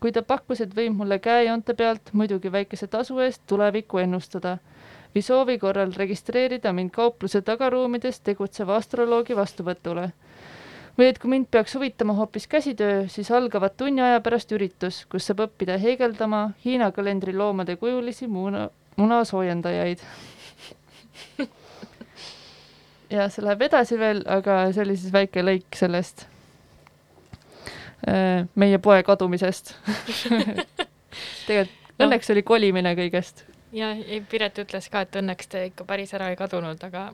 kui 0.00 0.12
ta 0.12 0.22
pakkus, 0.22 0.60
et 0.60 0.76
võib 0.76 0.92
mulle 0.96 1.18
käejoonte 1.18 1.74
pealt 1.74 2.12
muidugi 2.12 2.52
väikese 2.52 2.86
tasu 2.86 3.18
eest 3.20 3.42
tulevikku 3.46 3.98
ennustada 3.98 4.58
või 5.14 5.22
soovi 5.22 5.58
korral 5.58 5.92
registreerida 5.96 6.72
mind 6.72 6.90
kaupluse 6.90 7.42
tagaruumides 7.42 8.20
tegutseva 8.20 8.76
astroloogi 8.76 9.36
vastuvõtule 9.36 10.12
või 10.98 11.08
et 11.10 11.18
kui 11.18 11.30
mind 11.32 11.46
peaks 11.50 11.74
huvitama 11.74 12.14
hoopis 12.18 12.46
käsitöö, 12.50 13.08
siis 13.08 13.30
algavad 13.34 13.74
tunni 13.76 14.02
aja 14.02 14.20
pärast 14.24 14.52
üritus, 14.54 15.02
kus 15.10 15.26
saab 15.26 15.40
õppida 15.48 15.78
heegeldama 15.82 16.50
Hiina 16.64 16.90
kalendri 16.94 17.34
loomade 17.36 17.76
kujulisi 17.80 18.26
muna, 18.30 18.68
munasoojendajaid 18.96 20.04
ja 23.14 23.28
see 23.30 23.44
läheb 23.44 23.62
edasi 23.68 23.98
veel, 23.98 24.22
aga 24.26 24.72
see 24.72 24.84
oli 24.86 24.96
siis 24.98 25.12
väike 25.14 25.42
lõik 25.44 25.78
sellest 25.78 26.26
äh, 28.08 28.46
meie 28.54 28.78
poe 28.78 29.02
kadumisest 29.06 29.74
tegelikult 31.48 31.80
No. 31.94 32.08
õnneks 32.08 32.26
oli 32.32 32.42
kolimine 32.42 32.90
kõigest. 32.98 33.44
ja 33.70 33.92
Piret 34.30 34.56
ütles 34.58 34.88
ka, 34.90 35.04
et 35.06 35.14
õnneks 35.14 35.46
ta 35.46 35.60
ikka 35.62 35.84
päris 35.86 36.10
ära 36.16 36.32
ei 36.32 36.36
kadunud, 36.36 36.80
aga, 36.82 37.04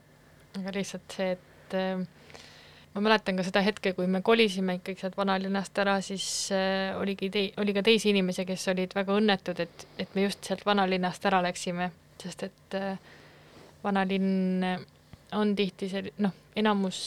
aga 0.57 0.73
lihtsalt 0.73 1.16
see, 1.16 1.35
et 1.37 1.77
äh, 1.77 2.01
ma 2.94 3.03
mäletan 3.05 3.38
ka 3.38 3.44
seda 3.46 3.62
hetke, 3.62 3.92
kui 3.94 4.09
me 4.11 4.22
kolisime 4.26 4.79
ikkagi 4.81 5.05
sealt 5.05 5.16
vanalinnast 5.18 5.79
ära, 5.79 5.98
siis 6.03 6.26
äh, 6.55 6.96
oligi 6.98 7.31
tei-, 7.31 7.53
oli 7.62 7.74
ka 7.76 7.85
teisi 7.87 8.11
inimesi, 8.11 8.46
kes 8.48 8.66
olid 8.72 8.94
väga 8.96 9.16
õnnetud, 9.20 9.62
et, 9.62 9.87
et 10.03 10.14
me 10.18 10.26
just 10.26 10.46
sealt 10.46 10.64
vanalinnast 10.66 11.26
ära 11.31 11.42
läksime, 11.46 11.90
sest 12.22 12.48
et 12.48 12.79
äh, 12.79 13.12
vanalinn 13.85 14.64
on 15.38 15.53
tihti 15.57 15.88
see, 15.90 16.11
noh, 16.18 16.35
enamus 16.59 17.00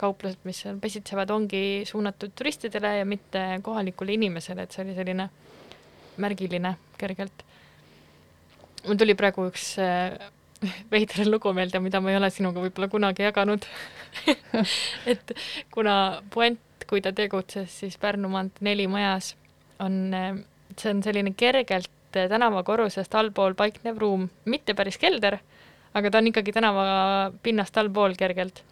kauplused, 0.00 0.42
mis 0.44 0.60
seal 0.64 0.76
pesitsevad, 0.80 1.30
ongi 1.32 1.86
suunatud 1.88 2.34
turistidele 2.36 2.98
ja 2.98 3.06
mitte 3.08 3.44
kohalikule 3.64 4.12
inimesele, 4.18 4.66
et 4.66 4.76
see 4.76 4.84
oli 4.84 4.96
selline 4.98 5.30
märgiline 6.20 6.74
kergelt. 7.00 7.46
mul 8.86 8.96
tuli 9.00 9.14
praegu 9.16 9.46
üks 9.48 9.72
äh, 9.80 10.12
veider 10.92 11.28
lugu 11.28 11.52
meelde, 11.56 11.80
mida 11.80 12.00
ma 12.00 12.12
ei 12.12 12.18
ole 12.20 12.30
sinuga 12.32 12.62
võib-olla 12.62 12.90
kunagi 12.92 13.24
jaganud 13.26 13.66
et 15.12 15.32
kuna 15.72 15.94
puent, 16.34 16.60
kui 16.90 17.02
ta 17.04 17.12
tegutses 17.16 17.80
siis 17.82 17.96
Pärnu 18.00 18.30
maantee 18.32 18.66
neli 18.66 18.86
majas, 18.90 19.34
on, 19.82 20.12
see 20.76 20.92
on 20.92 21.02
selline 21.06 21.34
kergelt 21.38 21.90
tänavakorrusest 22.10 23.14
allpool 23.14 23.54
paiknev 23.54 24.00
ruum, 24.02 24.26
mitte 24.50 24.74
päris 24.74 24.98
kelder, 24.98 25.38
aga 25.94 26.10
ta 26.10 26.18
on 26.18 26.30
ikkagi 26.30 26.54
tänavapinnast 26.56 27.78
allpool 27.78 28.16
kergelt. 28.18 28.64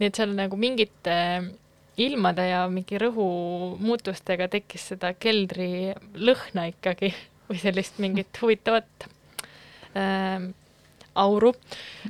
nii 0.00 0.08
et 0.08 0.16
seal 0.16 0.30
nagu 0.32 0.56
mingite 0.56 1.14
ilmade 2.00 2.46
ja 2.48 2.62
mingi 2.72 2.96
rõhumuutustega 3.00 4.48
tekkis 4.48 4.86
seda 4.94 5.12
keldri 5.12 5.92
lõhna 6.16 6.70
ikkagi 6.70 7.12
või 7.50 7.60
sellist 7.60 7.98
mingit 8.00 8.40
huvitavat 8.40 9.08
äh, 9.92 10.48
auru 11.14 11.52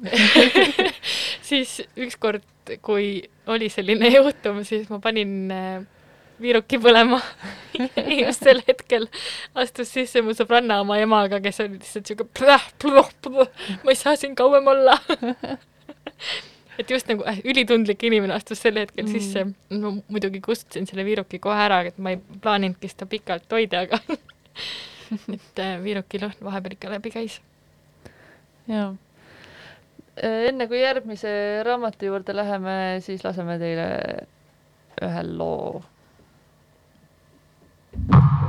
siis 1.49 1.81
ükskord, 1.97 2.45
kui 2.83 3.23
oli 3.51 3.69
selline 3.73 4.11
juhtum, 4.19 4.63
siis 4.65 4.91
ma 4.93 5.01
panin 5.03 5.51
äh, 5.55 5.81
viiruki 6.41 6.79
põlema 6.81 7.21
just 8.25 8.45
sel 8.47 8.63
hetkel 8.69 9.09
astus 9.59 9.93
sisse 9.93 10.23
mu 10.25 10.33
sõbranna 10.37 10.81
oma 10.85 10.99
emaga, 11.03 11.41
kes 11.45 11.61
oli 11.65 11.79
lihtsalt 11.81 12.07
siuke 12.13 12.29
ma 13.85 13.93
ei 13.93 13.99
saa 13.99 14.17
siin 14.17 14.37
kauem 14.39 14.67
olla 14.73 14.97
et 16.81 16.89
just 16.91 17.09
nagu 17.11 17.25
äh, 17.29 17.41
ülitundlik 17.45 18.03
inimene 18.09 18.35
astus 18.37 18.63
sel 18.65 18.79
hetkel 18.81 19.05
Mm. 19.05 19.13
sisse. 19.13 19.45
ma 19.71 19.93
muidugi 20.09 20.41
kustutasin 20.45 20.87
selle 20.89 21.05
viiruki 21.05 21.39
kohe 21.43 21.61
ära, 21.61 21.83
et 21.89 21.99
ma 21.99 22.15
ei 22.15 22.21
plaaninudki 22.41 22.89
seda 22.89 23.07
pikalt 23.11 23.51
hoida, 23.53 23.85
aga 23.87 23.99
et 25.35 25.61
äh, 25.61 25.77
viiruki 25.83 26.21
lõhn 26.23 26.39
vahepeal 26.45 26.77
ikka 26.79 26.93
läbi 26.95 27.13
käis. 27.13 27.41
Jaa. 28.69 28.91
enne 30.23 30.67
kui 30.69 30.83
järgmise 30.83 31.31
raamatu 31.65 32.11
juurde 32.11 32.37
läheme, 32.37 32.77
siis 33.01 33.25
laseme 33.25 33.59
teile 33.59 33.89
ühe 35.03 35.23
loo. 35.33 35.83
It 37.93 38.40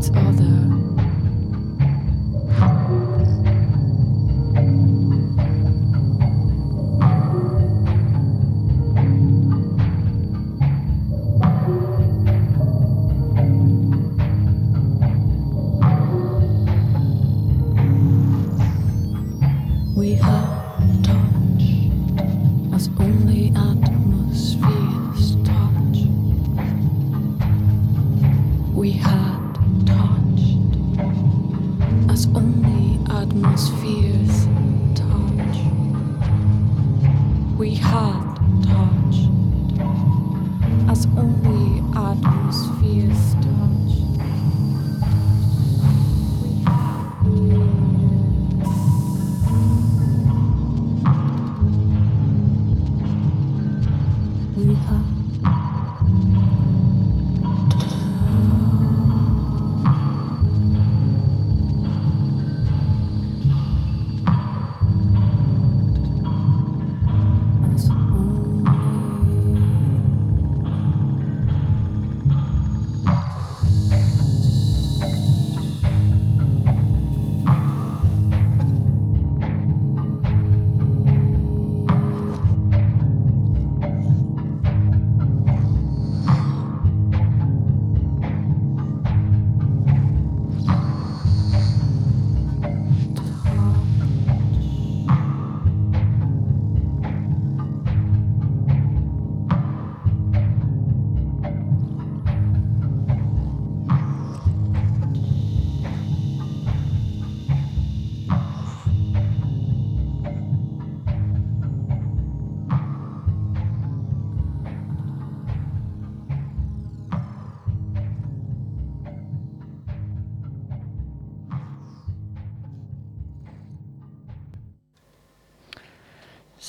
its 0.00 0.10
other. 0.16 0.69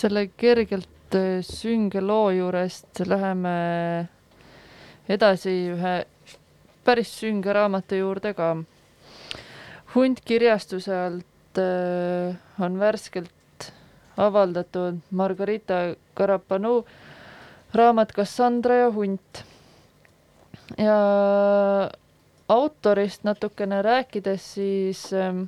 Selle 0.02 0.28
kergelt 0.38 1.16
äh, 1.16 1.42
sünge 1.46 2.02
loo 2.02 2.32
juurest 2.34 3.04
läheme 3.06 3.54
edasi 5.12 5.54
ühe 5.76 5.96
päris 6.86 7.12
sünge 7.20 7.54
raamatu 7.54 8.00
juurde 8.00 8.34
ka. 8.34 8.56
hunt 9.96 10.22
kirjastuse 10.26 10.96
alt 10.96 11.62
äh, 11.62 12.36
on 12.60 12.80
värskelt 12.80 13.72
avaldatud 14.18 15.02
Margarita 15.12 15.96
Karapanu 16.14 16.86
raamat 17.74 18.14
Cassandra 18.14 18.76
ja 18.76 18.92
hunt. 18.92 19.44
ja 20.78 20.98
autorist 22.52 23.24
natukene 23.24 23.82
rääkides, 23.82 24.54
siis 24.54 25.14
ähm, 25.14 25.44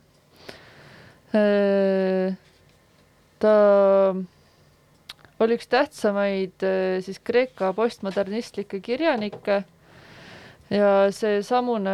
äh, 1.36 2.36
ta 3.40 4.16
oli 5.44 5.56
üks 5.60 5.68
tähtsamaid 5.72 6.64
äh, 6.66 6.98
siis 7.06 7.20
Kreeka 7.24 7.74
postmodernistlikke 7.78 8.80
kirjanikke. 8.84 9.58
Ja 10.74 10.90
seesamune 11.14 11.94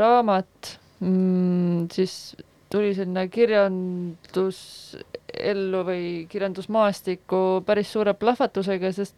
raamat 0.00 0.78
mm, 1.00 1.88
siis 1.92 2.36
tuli 2.72 2.94
selline 2.96 3.28
kirjandusellu 3.30 5.80
või 5.86 6.26
kirjandusmaastikku 6.30 7.62
päris 7.66 7.92
suure 7.94 8.14
plahvatusega, 8.18 8.92
sest 8.96 9.16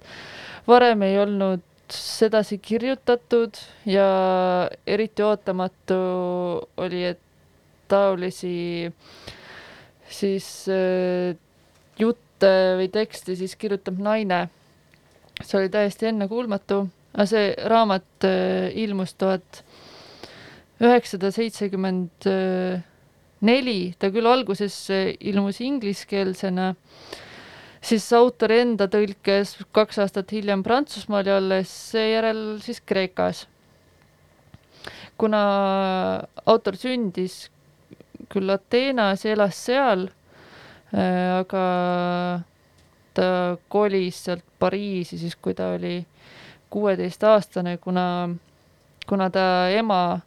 varem 0.69 1.03
ei 1.07 1.19
olnud 1.23 1.63
sedasi 1.89 2.59
kirjutatud 2.61 3.57
ja 3.89 4.09
eriti 4.87 5.23
ootamatu 5.25 5.95
oli, 6.77 7.05
et 7.15 7.21
taolisi 7.89 8.93
siis 10.09 10.69
äh, 10.69 11.37
jutte 11.99 12.28
või 12.45 12.89
teksti 12.93 13.37
siis 13.37 13.57
kirjutab 13.57 13.99
naine. 13.99 14.49
see 15.43 15.59
oli 15.61 15.69
täiesti 15.71 16.07
ennekuulmatu, 16.07 16.89
aga 17.15 17.27
see 17.27 17.55
raamat 17.71 18.27
äh, 18.27 18.71
ilmus 18.75 19.15
tuhat 19.15 19.63
üheksasada 20.83 21.31
seitsekümmend 21.35 22.29
neli, 23.45 23.95
ta 23.99 24.11
küll 24.11 24.27
alguses 24.27 24.75
äh, 24.91 25.13
ilmus 25.21 25.61
ingliskeelsena, 25.63 26.73
siis 27.85 28.07
autori 28.17 28.63
enda 28.65 28.89
tõlkes 28.91 29.57
kaks 29.75 30.01
aastat 30.03 30.33
hiljem 30.35 30.65
Prantsusmaal 30.67 31.29
ja 31.29 31.39
alles 31.39 31.73
seejärel 31.93 32.59
siis 32.65 32.81
Kreekas. 32.81 33.47
kuna 35.19 35.39
autor 36.47 36.77
sündis 36.79 37.49
küll 38.31 38.51
Ateenas 38.51 39.25
ja 39.25 39.33
elas 39.35 39.57
seal, 39.59 40.07
aga 40.93 41.65
ta 43.15 43.57
kolis 43.69 44.25
sealt 44.25 44.45
Pariisi 44.59 45.19
siis, 45.19 45.37
kui 45.37 45.55
ta 45.55 45.73
oli 45.75 46.07
kuueteistaastane, 46.71 47.77
kuna, 47.77 48.29
kuna 49.09 49.31
ta 49.31 49.69
ema 49.69 50.21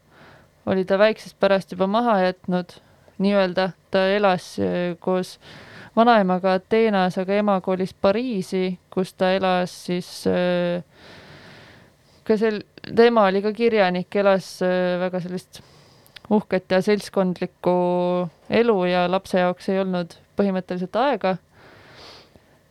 oli 0.65 0.85
ta 0.85 0.97
väiksest 0.99 1.39
pärast 1.39 1.71
juba 1.71 1.87
maha 1.87 2.19
jätnud, 2.21 2.77
nii-öelda 3.21 3.71
ta 3.91 4.05
elas 4.07 4.53
äh, 4.59 4.97
koos 4.99 5.39
vanaemaga 5.95 6.53
Ateenas, 6.59 7.17
aga 7.17 7.33
ema 7.33 7.59
kolis 7.61 7.93
Pariisi, 7.93 8.79
kus 8.93 9.13
ta 9.13 9.33
elas 9.35 9.73
siis 9.85 10.09
äh, 10.29 10.83
ka 12.23 12.37
sel, 12.37 12.61
ta 12.95 13.07
ema 13.07 13.25
oli 13.29 13.41
ka 13.41 13.53
kirjanik, 13.53 14.15
elas 14.15 14.57
äh, 14.65 14.99
väga 15.01 15.23
sellist 15.23 15.61
uhket 16.31 16.71
ja 16.71 16.81
seltskondlikku 16.81 17.75
elu 18.49 18.77
ja 18.87 19.05
lapse 19.11 19.39
jaoks 19.39 19.69
ei 19.69 19.81
olnud 19.81 20.15
põhimõtteliselt 20.39 20.95
aega. 20.95 21.35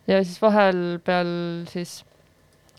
ja 0.09 0.23
siis 0.25 0.41
vahepeal 0.43 1.33
siis 1.69 2.01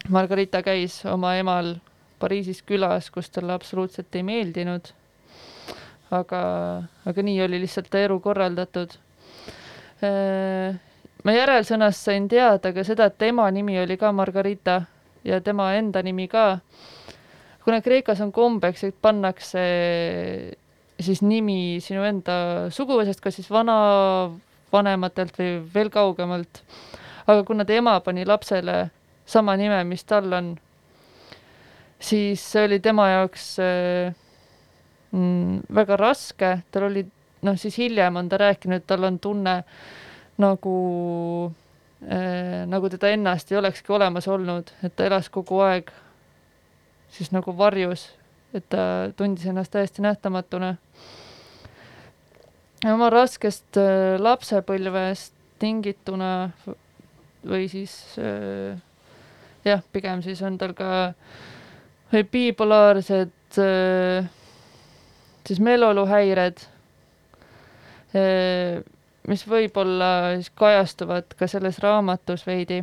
Margarita 0.10 0.64
käis 0.66 1.04
oma 1.06 1.36
emal 1.38 1.76
Pariisis 2.22 2.62
külas, 2.62 3.10
kus 3.10 3.32
talle 3.34 3.54
absoluutselt 3.54 4.16
ei 4.16 4.24
meeldinud. 4.24 4.92
aga, 6.12 6.42
aga 7.08 7.24
nii 7.24 7.42
oli 7.46 7.62
lihtsalt 7.62 7.96
elu 7.96 8.20
korraldatud. 8.20 8.98
ma 11.24 11.38
järelsõnast 11.38 12.10
sain 12.10 12.28
teada 12.28 12.74
ka 12.74 12.84
seda, 12.84 13.06
et 13.06 13.18
tema 13.18 13.46
nimi 13.52 13.78
oli 13.80 13.98
ka 13.98 14.12
Margarita 14.12 14.82
ja 15.24 15.42
tema 15.42 15.74
enda 15.78 16.02
nimi 16.02 16.28
ka. 16.28 16.60
kuna 17.64 17.82
Kreekas 17.82 18.22
on 18.22 18.32
kombeks, 18.32 18.84
et 18.84 18.96
pannakse 19.02 19.62
siis 21.02 21.22
nimi 21.26 21.80
sinu 21.84 22.04
enda 22.08 22.70
suguvõsast, 22.74 23.22
kas 23.24 23.38
siis 23.40 23.50
vanavanematelt 23.52 25.38
või 25.40 25.54
veel 25.74 25.90
kaugemalt. 25.94 26.64
aga 27.28 27.44
kuna 27.48 27.66
ta 27.66 27.74
ema 27.74 28.00
pani 28.00 28.26
lapsele 28.26 28.90
sama 29.26 29.56
nime, 29.58 29.84
mis 29.88 30.04
tal 30.04 30.34
on, 30.34 30.52
siis 32.00 32.42
see 32.52 32.66
oli 32.66 32.80
tema 32.80 33.08
jaoks 33.10 33.48
äh, 33.60 34.14
mm, 35.12 35.62
väga 35.76 35.98
raske, 35.98 36.52
tal 36.72 36.90
oli, 36.90 37.06
noh 37.48 37.58
siis 37.58 37.78
hiljem 37.78 38.16
on 38.16 38.30
ta 38.30 38.38
rääkinud, 38.42 38.86
tal 38.88 39.04
on 39.08 39.20
tunne 39.20 39.62
nagu 40.42 40.76
äh,, 42.10 42.66
nagu 42.68 42.90
teda 42.90 43.14
ennast 43.14 43.52
ei 43.52 43.60
olekski 43.62 43.94
olemas 43.94 44.28
olnud, 44.28 44.74
et 44.84 44.96
ta 44.96 45.06
elas 45.06 45.30
kogu 45.30 45.62
aeg 45.66 45.92
siis 47.12 47.32
nagu 47.32 47.54
varjus, 47.58 48.10
et 48.54 48.68
ta 48.70 48.84
tundis 49.18 49.46
ennast 49.48 49.72
täiesti 49.72 50.04
nähtamatuna. 50.04 50.76
oma 52.92 53.10
raskest 53.14 53.78
äh, 53.78 54.18
lapsepõlvest 54.20 55.34
tingituna 55.62 56.52
või 57.48 57.68
siis 57.70 57.94
äh, 58.20 58.80
jah, 59.66 59.84
pigem 59.94 60.24
siis 60.26 60.42
on 60.42 60.58
tal 60.58 60.74
ka 60.74 61.14
bipolaarsed 62.32 63.60
äh, 63.62 64.30
siis 65.48 65.60
meeleoluhäired, 65.60 66.60
mis 69.32 69.44
võib-olla 69.48 70.10
siis 70.36 70.52
kajastuvad 70.60 71.32
ka 71.40 71.48
selles 71.48 71.80
raamatus 71.80 72.44
veidi. 72.46 72.82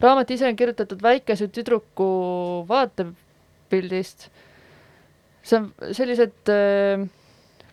raamat 0.00 0.30
ise 0.30 0.48
on 0.48 0.56
kirjutatud 0.56 1.02
väikese 1.02 1.48
tüdruku 1.48 2.08
vaatepildist. 3.66 4.30
see 5.42 5.56
on 5.56 5.72
sellised 5.92 6.48
äh, 6.48 7.06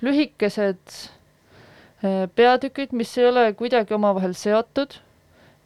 lühikesed 0.02 1.10
äh, 2.04 2.30
peatükid, 2.36 2.92
mis 2.94 3.18
ei 3.18 3.28
ole 3.28 3.54
kuidagi 3.54 3.94
omavahel 3.94 4.34
seotud. 4.34 5.00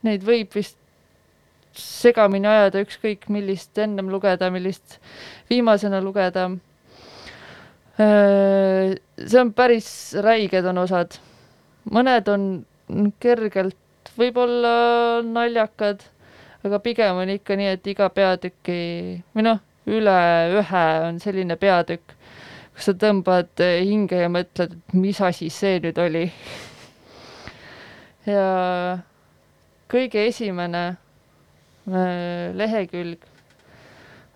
Neid 0.03 0.23
võib 0.23 0.53
vist 0.55 0.77
segamini 1.73 2.47
ajada 2.47 2.79
ükskõik 2.81 3.27
millist 3.29 3.77
ennem 3.77 4.09
lugeda, 4.09 4.49
millist 4.49 4.99
viimasena 5.49 6.01
lugeda. 6.01 6.49
see 7.97 9.39
on 9.41 9.53
päris 9.53 10.13
räiged 10.21 10.65
on 10.69 10.77
osad, 10.77 11.17
mõned 11.89 12.27
on 12.29 12.43
kergelt 13.19 14.11
võib-olla 14.17 15.23
naljakad, 15.25 16.03
aga 16.63 16.79
pigem 16.79 17.17
on 17.17 17.29
ikka 17.33 17.57
nii, 17.57 17.71
et 17.73 17.89
iga 17.89 18.09
peatüki 18.13 18.77
või 19.33 19.47
noh, 19.49 19.63
üle 19.87 20.17
ühe 20.59 20.85
on 21.07 21.19
selline 21.23 21.55
peatükk, 21.59 22.15
kus 22.75 22.89
sa 22.89 22.93
tõmbad 22.99 23.63
hinge 23.63 24.19
ja 24.21 24.29
mõtled, 24.31 24.75
et 24.77 24.95
mis 24.97 25.21
asi 25.21 25.49
see 25.53 25.79
nüüd 25.83 25.97
oli. 26.03 26.25
ja 28.27 28.47
kõige 29.91 30.27
esimene 30.27 30.83
äh, 30.91 32.51
lehekülg 32.55 33.23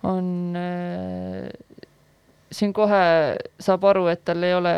on 0.07 0.55
äh, 0.55 1.49
siin 2.51 2.73
kohe 2.73 3.03
saab 3.59 3.85
aru, 3.91 4.07
et 4.11 4.23
tal 4.25 4.43
ei 4.43 4.55
ole 4.55 4.75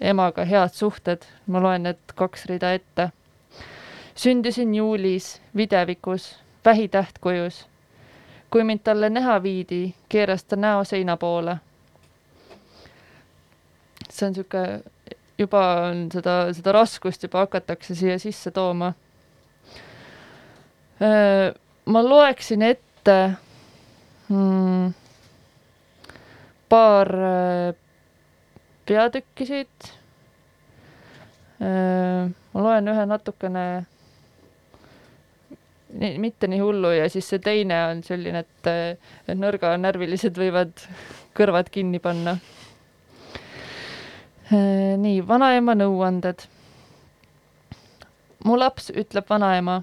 emaga 0.00 0.44
head 0.44 0.74
suhted, 0.74 1.24
ma 1.46 1.62
loen 1.62 1.86
need 1.88 2.16
kaks 2.18 2.46
rida 2.50 2.74
ette. 2.76 3.10
sündisin 4.16 4.74
juulis 4.74 5.40
videvikus, 5.56 6.36
vähitähtkujus. 6.64 7.66
Kui 8.50 8.64
mind 8.64 8.80
talle 8.84 9.10
näha 9.10 9.42
viidi, 9.42 9.94
keeras 10.08 10.44
ta 10.44 10.56
näo 10.56 10.84
seina 10.84 11.16
poole. 11.16 11.56
see 14.10 14.26
on 14.28 14.34
sihuke, 14.34 14.80
juba 15.38 15.62
on 15.88 16.06
seda, 16.12 16.36
seda 16.56 16.72
raskust 16.72 17.22
juba 17.22 17.42
hakatakse 17.44 17.94
siia 17.94 18.18
sisse 18.18 18.50
tooma. 18.50 18.92
ma 21.86 22.02
loeksin 22.08 22.62
ette 22.62 23.16
mm, 24.28 24.94
paar 26.68 27.12
peatükki 28.86 29.46
siit. 29.46 29.92
ma 32.52 32.62
loen 32.62 32.88
ühe 32.88 33.06
natukene 33.06 33.66
nii, 35.92 36.18
mitte 36.18 36.46
nii 36.46 36.58
hullu 36.60 36.90
ja 36.90 37.08
siis 37.10 37.28
see 37.28 37.38
teine 37.42 37.78
on 37.90 38.02
selline, 38.06 38.42
et 38.44 38.70
et 39.28 39.38
nõrganärvilised 39.38 40.38
võivad 40.38 40.86
kõrvad 41.36 41.70
kinni 41.70 41.98
panna. 42.02 42.38
nii, 44.96 45.20
vanaema 45.28 45.74
nõuanded. 45.74 46.46
mu 48.44 48.56
laps, 48.58 48.90
ütleb 48.90 49.26
vanaema, 49.30 49.82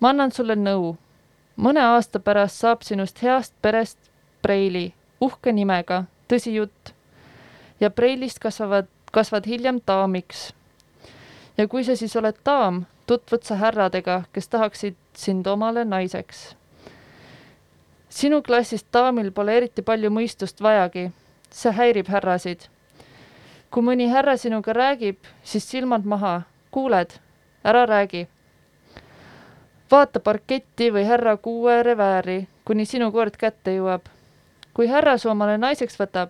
ma 0.00 0.08
annan 0.08 0.32
sulle 0.32 0.56
nõu. 0.56 0.96
mõne 1.56 1.80
aasta 1.80 2.20
pärast 2.20 2.56
saab 2.56 2.82
sinust 2.82 3.22
heast 3.22 3.54
perest 3.62 3.98
preili, 4.42 4.94
uhke 5.20 5.52
nimega, 5.52 6.04
tõsi 6.28 6.54
jutt. 6.54 6.94
ja 7.80 7.90
preilist 7.90 8.38
kasvavad, 8.38 8.86
kasvad 9.12 9.46
hiljem 9.46 9.80
daamiks. 9.86 10.52
ja 11.58 11.68
kui 11.68 11.84
sa 11.84 11.96
siis 11.96 12.16
oled 12.16 12.36
daam, 12.44 12.86
tutvud 13.08 13.42
sa 13.42 13.56
härradega, 13.56 14.22
kes 14.32 14.48
tahaksid 14.48 14.96
sind 15.16 15.46
omale 15.46 15.84
naiseks. 15.84 16.56
sinu 18.08 18.42
klassist 18.42 18.86
daamil 18.92 19.30
pole 19.32 19.56
eriti 19.56 19.82
palju 19.82 20.10
mõistust 20.10 20.60
vajagi, 20.62 21.10
see 21.50 21.72
häirib 21.72 22.08
härrasid. 22.08 22.66
kui 23.70 23.82
mõni 23.82 24.08
härra 24.12 24.36
sinuga 24.36 24.72
räägib, 24.72 25.16
siis 25.42 25.70
silmad 25.70 26.04
maha, 26.04 26.42
kuuled, 26.70 27.14
ära 27.64 27.86
räägi. 27.86 28.26
vaata 29.90 30.20
parketti 30.20 30.90
või 30.90 31.04
härra 31.04 31.36
kuue 31.36 31.82
revääri, 31.82 32.48
kuni 32.64 32.84
sinu 32.84 33.12
kord 33.12 33.36
kätte 33.36 33.76
jõuab. 33.76 34.02
kui 34.74 34.86
härra 34.86 35.16
su 35.18 35.30
omale 35.30 35.58
naiseks 35.58 35.96
võtab, 36.00 36.28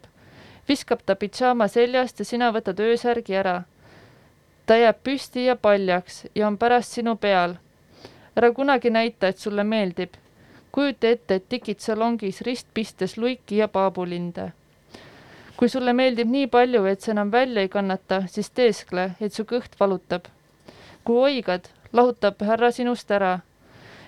viskab 0.69 1.03
ta 1.07 1.15
pidžaama 1.15 1.69
seljast 1.69 2.19
ja 2.19 2.25
sina 2.25 2.53
võtad 2.53 2.81
öösärgi 2.81 3.35
ära 3.35 3.65
ta 4.69 4.77
jääb 4.77 4.97
püsti 5.05 5.47
ja 5.47 5.57
paljaks 5.57 6.27
ja 6.35 6.47
on 6.47 6.59
pärast 6.59 6.93
sinu 6.93 7.17
peal. 7.17 7.55
ära 8.37 8.53
kunagi 8.53 8.91
näita, 8.91 9.29
et 9.29 9.39
sulle 9.39 9.65
meeldib. 9.65 10.15
kujuta 10.73 11.09
ette, 11.09 11.35
et 11.35 11.49
tikid 11.49 11.81
salongis 11.81 12.41
ristpistes 12.41 13.17
luiki 13.17 13.57
ja 13.57 13.69
paabulinde. 13.69 14.53
kui 15.57 15.69
sulle 15.69 15.93
meeldib 15.93 16.29
nii 16.29 16.47
palju, 16.47 16.85
et 16.85 17.01
sa 17.01 17.11
enam 17.13 17.33
välja 17.33 17.63
ei 17.63 17.69
kannata, 17.69 18.23
siis 18.27 18.51
teeskle, 18.51 19.11
et 19.21 19.33
su 19.33 19.45
kõht 19.45 19.81
valutab. 19.81 20.25
kui 21.05 21.17
oigad, 21.17 21.69
lahutab 21.93 22.43
härra 22.43 22.71
sinust 22.71 23.11
ära. 23.11 23.39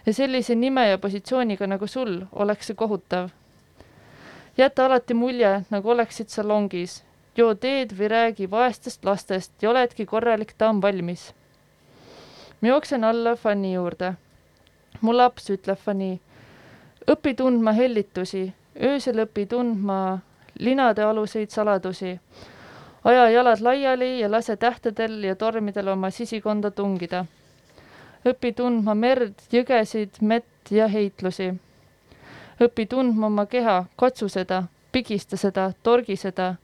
ja 0.06 0.12
sellise 0.12 0.54
nime 0.54 0.88
ja 0.88 0.98
positsiooniga 0.98 1.66
nagu 1.66 1.86
sul 1.86 2.26
oleks 2.32 2.66
see 2.66 2.76
kohutav. 2.76 3.30
jäta 4.58 4.84
alati 4.84 5.14
mulje, 5.14 5.64
nagu 5.70 5.90
oleksid 5.90 6.28
salongis 6.28 7.02
joo 7.36 7.54
teed 7.54 7.92
või 7.98 8.08
räägi 8.08 8.50
vaestest 8.50 9.04
lastest 9.04 9.62
ja 9.62 9.70
oledki 9.70 10.06
korralik 10.06 10.54
daam 10.58 10.82
valmis. 10.82 11.34
ma 12.60 12.68
jooksen 12.68 13.04
alla 13.04 13.36
Fanny 13.36 13.72
juurde. 13.72 14.14
mu 15.00 15.16
laps, 15.16 15.50
ütleb 15.50 15.78
Fanny, 15.78 16.18
õpi 17.06 17.34
tundma 17.34 17.72
hellitusi, 17.72 18.52
öösel 18.82 19.24
õpi 19.24 19.46
tundma 19.46 20.18
linade 20.58 21.02
aluseid 21.02 21.50
saladusi. 21.50 22.20
aja 23.04 23.30
jalad 23.30 23.60
laiali 23.60 24.20
ja 24.20 24.30
lase 24.30 24.56
tähtedel 24.56 25.24
ja 25.24 25.36
tormidel 25.36 25.88
oma 25.88 26.10
sisikonda 26.10 26.70
tungida. 26.70 27.24
õpi 28.26 28.52
tundma 28.54 28.94
merd, 28.94 29.34
jõgesid, 29.52 30.10
mett 30.20 30.70
ja 30.70 30.88
heitlusi. 30.88 31.54
õpi 32.60 32.86
tundma 32.86 33.26
oma 33.26 33.46
keha, 33.46 33.84
katsu 33.96 34.28
seda, 34.28 34.64
pigista 34.92 35.36
seda, 35.36 35.72
torgi 35.82 36.16
seda, 36.16 36.54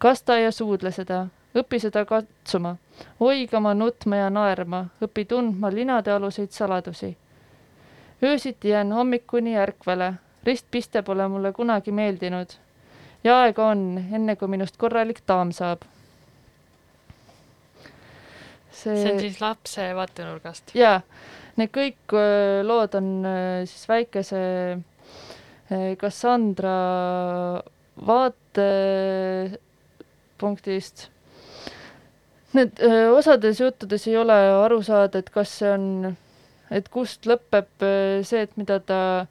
kasta 0.00 0.38
ja 0.38 0.52
suudle 0.52 0.90
seda, 0.96 1.26
õpi 1.56 1.80
seda 1.82 2.04
katsuma, 2.08 2.74
oigama, 3.20 3.74
nutma 3.76 4.22
ja 4.22 4.30
naerma, 4.32 4.86
õpi 5.04 5.26
tundma 5.28 5.70
linade 5.72 6.12
aluseid 6.12 6.56
saladusi. 6.56 7.16
öösiti 8.22 8.68
jään 8.68 8.92
hommikuni 8.92 9.56
ärkvele, 9.56 10.12
ristpiste 10.44 11.02
pole 11.02 11.28
mulle 11.28 11.52
kunagi 11.52 11.92
meeldinud 11.92 12.56
ja 13.24 13.40
aega 13.42 13.66
on, 13.68 14.04
enne 14.12 14.36
kui 14.36 14.48
minust 14.48 14.76
korralik 14.76 15.22
daam 15.28 15.52
saab. 15.52 15.84
see 18.72 19.12
on 19.12 19.20
siis 19.20 19.40
lapse 19.40 19.90
vaatenurgast. 19.94 20.74
jaa, 20.74 21.00
need 21.56 21.72
kõik 21.76 22.16
lood 22.64 22.94
on 22.94 23.10
siis 23.66 23.88
väikese 23.88 24.40
öö, 25.72 25.96
Cassandra 25.96 26.76
vaatepunktist. 30.40 31.08
Need 32.52 32.80
öö, 32.82 33.12
osades 33.14 33.60
juttudes 33.60 34.06
ei 34.08 34.16
ole 34.16 34.34
aru 34.64 34.82
saada, 34.82 35.18
et 35.18 35.30
kas 35.30 35.52
see 35.60 35.70
on, 35.70 36.16
et 36.70 36.88
kust 36.88 37.26
lõpeb 37.26 37.84
see, 38.26 38.42
et 38.42 38.56
mida 38.58 38.80
ta 38.80 39.26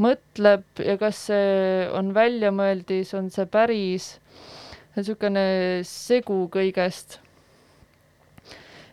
mõtleb 0.00 0.64
ja 0.80 0.96
kas 0.98 1.26
see 1.28 1.88
on 1.92 2.14
väljamõeldis, 2.14 3.12
on 3.14 3.28
see 3.30 3.44
päris, 3.46 4.14
niisugune 4.96 5.82
segu 5.84 6.46
kõigest 6.54 7.18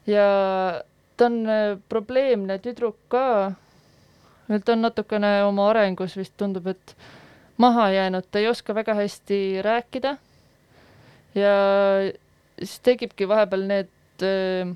ja 0.10 0.84
ta 1.18 1.26
on 1.30 1.46
probleemne 1.90 2.58
tüdruk 2.60 2.98
ka. 3.08 3.54
ta 4.66 4.74
on 4.74 4.82
natukene 4.82 5.44
oma 5.46 5.70
arengus 5.70 6.18
vist 6.18 6.34
tundub, 6.38 6.68
et 6.68 6.96
maha 7.58 7.92
jäänud, 7.92 8.28
ta 8.32 8.40
ei 8.40 8.48
oska 8.48 8.76
väga 8.76 8.94
hästi 9.00 9.62
rääkida. 9.62 10.18
Ja 11.36 11.56
siis 12.60 12.80
tekibki 12.86 13.28
vahepeal 13.30 13.66
need 13.70 14.26
öö, 14.26 14.74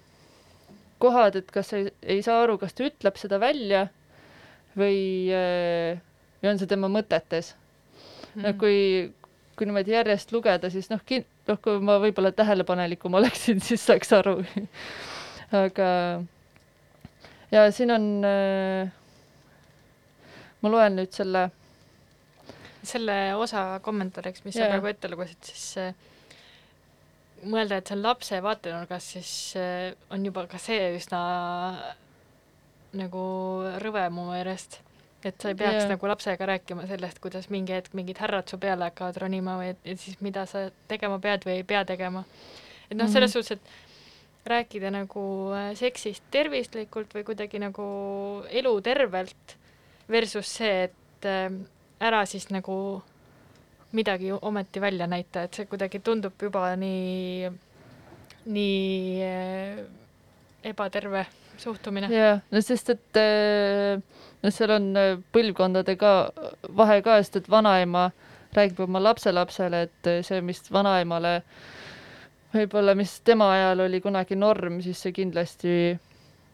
kohad, 1.04 1.36
et 1.42 1.52
kas 1.54 1.74
ei, 1.76 1.90
ei 2.02 2.24
saa 2.26 2.42
aru, 2.44 2.58
kas 2.62 2.74
ta 2.74 2.88
ütleb 2.88 3.20
seda 3.20 3.40
välja 3.42 3.88
või, 4.78 5.30
või 6.42 6.52
on 6.52 6.62
see 6.62 6.72
tema 6.72 6.90
mõtetes 6.92 7.54
mm. 7.54 7.98
-hmm. 8.36 8.46
no 8.48 8.54
kui, 8.60 8.78
kui 9.56 9.68
niimoodi 9.68 9.96
järjest 9.96 10.32
lugeda, 10.36 10.72
siis 10.74 10.90
noh, 10.94 11.04
kin-, 11.06 11.28
noh, 11.48 11.60
kui 11.62 11.82
ma 11.84 12.00
võib-olla 12.04 12.32
tähelepanelikum 12.32 13.20
oleksin, 13.22 13.62
siis 13.68 13.86
saaks 13.86 14.14
aru 14.16 14.40
aga 15.54 15.90
ja 17.52 17.68
siin 17.72 17.92
on 17.92 18.08
äh,, 18.26 18.90
ma 20.62 20.72
loen 20.72 21.00
nüüd 21.00 21.14
selle. 21.14 21.50
selle 22.86 23.16
osa 23.34 23.80
kommentaariks, 23.82 24.44
mis 24.46 24.56
Jaa. 24.56 24.68
sa 24.68 24.76
praegu 24.76 24.92
ette 24.92 25.10
lugesid, 25.10 25.40
siis 25.48 25.78
äh, 25.82 25.94
mõelda, 27.46 27.78
et 27.82 27.88
see 27.88 27.96
on 27.98 28.02
lapse 28.04 28.40
vaatenurgast, 28.44 29.14
siis 29.18 29.32
äh, 29.60 29.94
on 30.14 30.26
juba 30.26 30.46
ka 30.52 30.58
see 30.62 30.96
üsna 30.98 31.22
nagu 32.96 33.24
rõve 33.84 34.06
mu 34.14 34.30
meelest. 34.32 34.80
et 35.26 35.42
sa 35.42 35.50
ei 35.50 35.56
peaks 35.58 35.80
Jaa. 35.84 35.90
nagu 35.90 36.06
lapsega 36.08 36.46
rääkima 36.46 36.84
sellest, 36.88 37.18
kuidas 37.20 37.48
mingi 37.50 37.74
hetk 37.74 37.96
mingid 37.98 38.20
härrad 38.22 38.46
su 38.50 38.60
peale 38.62 38.86
hakkavad 38.92 39.18
ronima 39.24 39.56
või 39.58 39.72
et, 39.74 39.80
et 39.84 40.00
siis 40.00 40.20
mida 40.22 40.44
sa 40.46 40.68
tegema 40.88 41.18
pead 41.20 41.48
või 41.48 41.56
ei 41.60 41.64
pea 41.66 41.82
tegema. 41.86 42.22
et 42.92 42.98
noh, 42.98 43.08
selles 43.10 43.34
Mhm. 43.34 43.42
suhtes, 43.42 43.58
et 43.58 44.46
rääkida 44.46 44.92
nagu 44.94 45.24
äh, 45.58 45.72
seksist 45.76 46.24
tervislikult 46.32 47.14
või 47.18 47.24
kuidagi 47.26 47.60
nagu 47.60 48.44
elutervelt 48.52 49.56
versus 50.10 50.46
see, 50.60 50.84
et 50.84 51.26
äh, 51.26 51.50
ära 52.00 52.26
siis 52.26 52.50
nagu 52.54 53.02
midagi 53.96 54.32
ometi 54.36 54.82
välja 54.84 55.08
näita, 55.08 55.46
et 55.48 55.58
see 55.58 55.66
kuidagi 55.70 56.02
tundub 56.04 56.42
juba 56.42 56.68
nii, 56.80 57.52
nii 58.46 59.24
äh, 59.26 59.80
ebaterve 60.64 61.26
suhtumine. 61.58 62.10
jah, 62.14 62.42
no 62.52 62.62
sest, 62.62 62.90
et 62.96 63.20
äh, 63.22 64.02
no 64.44 64.52
seal 64.52 64.76
on 64.76 64.92
äh, 65.00 65.16
põlvkondade 65.36 65.96
ka 66.00 66.14
vahe 66.78 67.02
ka, 67.06 67.20
sest 67.24 67.42
et 67.44 67.50
vanaema 67.52 68.10
räägib 68.56 68.80
oma 68.86 69.02
lapselapsele, 69.04 69.82
et 69.90 70.12
see, 70.24 70.42
mis 70.42 70.62
vanaemale 70.72 71.40
võib-olla, 72.56 72.96
mis 72.96 73.18
tema 73.28 73.50
ajal 73.52 73.86
oli 73.88 74.00
kunagi 74.04 74.38
norm, 74.40 74.80
siis 74.84 75.02
see 75.04 75.12
kindlasti 75.16 75.74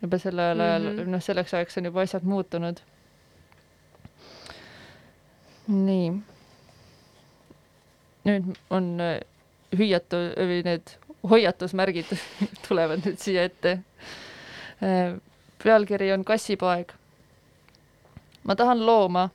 juba 0.02 0.18
sellel 0.18 0.60
ajal 0.60 0.82
mm 0.82 0.90
Mhm. 0.90 1.00
-hmm. 1.00 1.12
noh, 1.14 1.22
selleks 1.22 1.54
ajaks 1.54 1.78
on 1.78 1.86
juba 1.86 2.02
asjad 2.02 2.24
muutunud. 2.24 2.82
nii. 5.68 6.12
Nüüd 8.26 8.56
on 8.70 9.00
äh, 9.02 9.20
hüüatu- 9.76 10.34
või 10.38 10.64
need 10.66 10.98
hoiatusmärgid 11.30 12.12
tulevad 12.68 13.06
nüüd 13.06 13.20
siia 13.22 13.44
ette 13.50 13.80
Äh, 14.84 15.22
pealkiri 15.64 16.14
on 16.14 16.26
Kassipoeg. 16.26 16.92
ma 18.44 18.56
tahan 18.56 18.86
looma. 18.86 19.30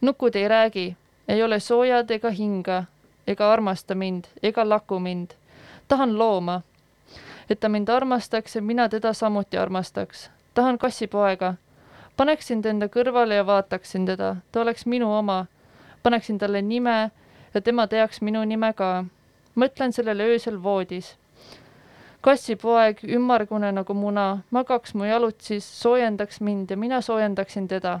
nukud 0.00 0.34
ei 0.34 0.48
räägi, 0.48 0.96
ei 1.28 1.42
ole 1.42 1.60
soojad 1.60 2.10
ega 2.10 2.30
hinga, 2.30 2.84
ega 3.26 3.52
armasta 3.52 3.94
mind, 3.94 4.24
ega 4.42 4.68
laku 4.68 4.98
mind. 4.98 5.30
tahan 5.88 6.18
looma, 6.18 6.62
et 7.50 7.60
ta 7.60 7.68
mind 7.68 7.88
armastaks 7.88 8.56
ja 8.56 8.62
mina 8.62 8.88
teda 8.88 9.12
samuti 9.12 9.58
armastaks. 9.58 10.30
tahan 10.54 10.78
kassipoega. 10.78 11.54
paneksin 12.16 12.62
ta 12.62 12.68
enda 12.68 12.86
kõrvale 12.86 13.34
ja 13.34 13.46
vaataksin 13.46 14.06
teda, 14.06 14.36
ta 14.52 14.60
oleks 14.60 14.86
minu 14.86 15.12
oma. 15.12 15.46
paneksin 16.02 16.38
talle 16.38 16.62
nime 16.62 17.10
ja 17.54 17.60
tema 17.60 17.86
teaks 17.86 18.20
minu 18.20 18.44
nime 18.44 18.72
ka. 18.72 19.04
mõtlen 19.56 19.92
sellele 19.92 20.24
öösel 20.34 20.62
voodis 20.62 21.16
kassipoeg, 22.24 23.02
ümmargune 23.04 23.68
nagu 23.72 23.94
muna, 23.94 24.38
magaks 24.50 24.94
mu 24.96 25.04
jalutsis, 25.04 25.66
soojendaks 25.80 26.40
mind 26.40 26.70
ja 26.70 26.76
mina 26.76 27.00
soojendaksin 27.00 27.68
teda. 27.68 28.00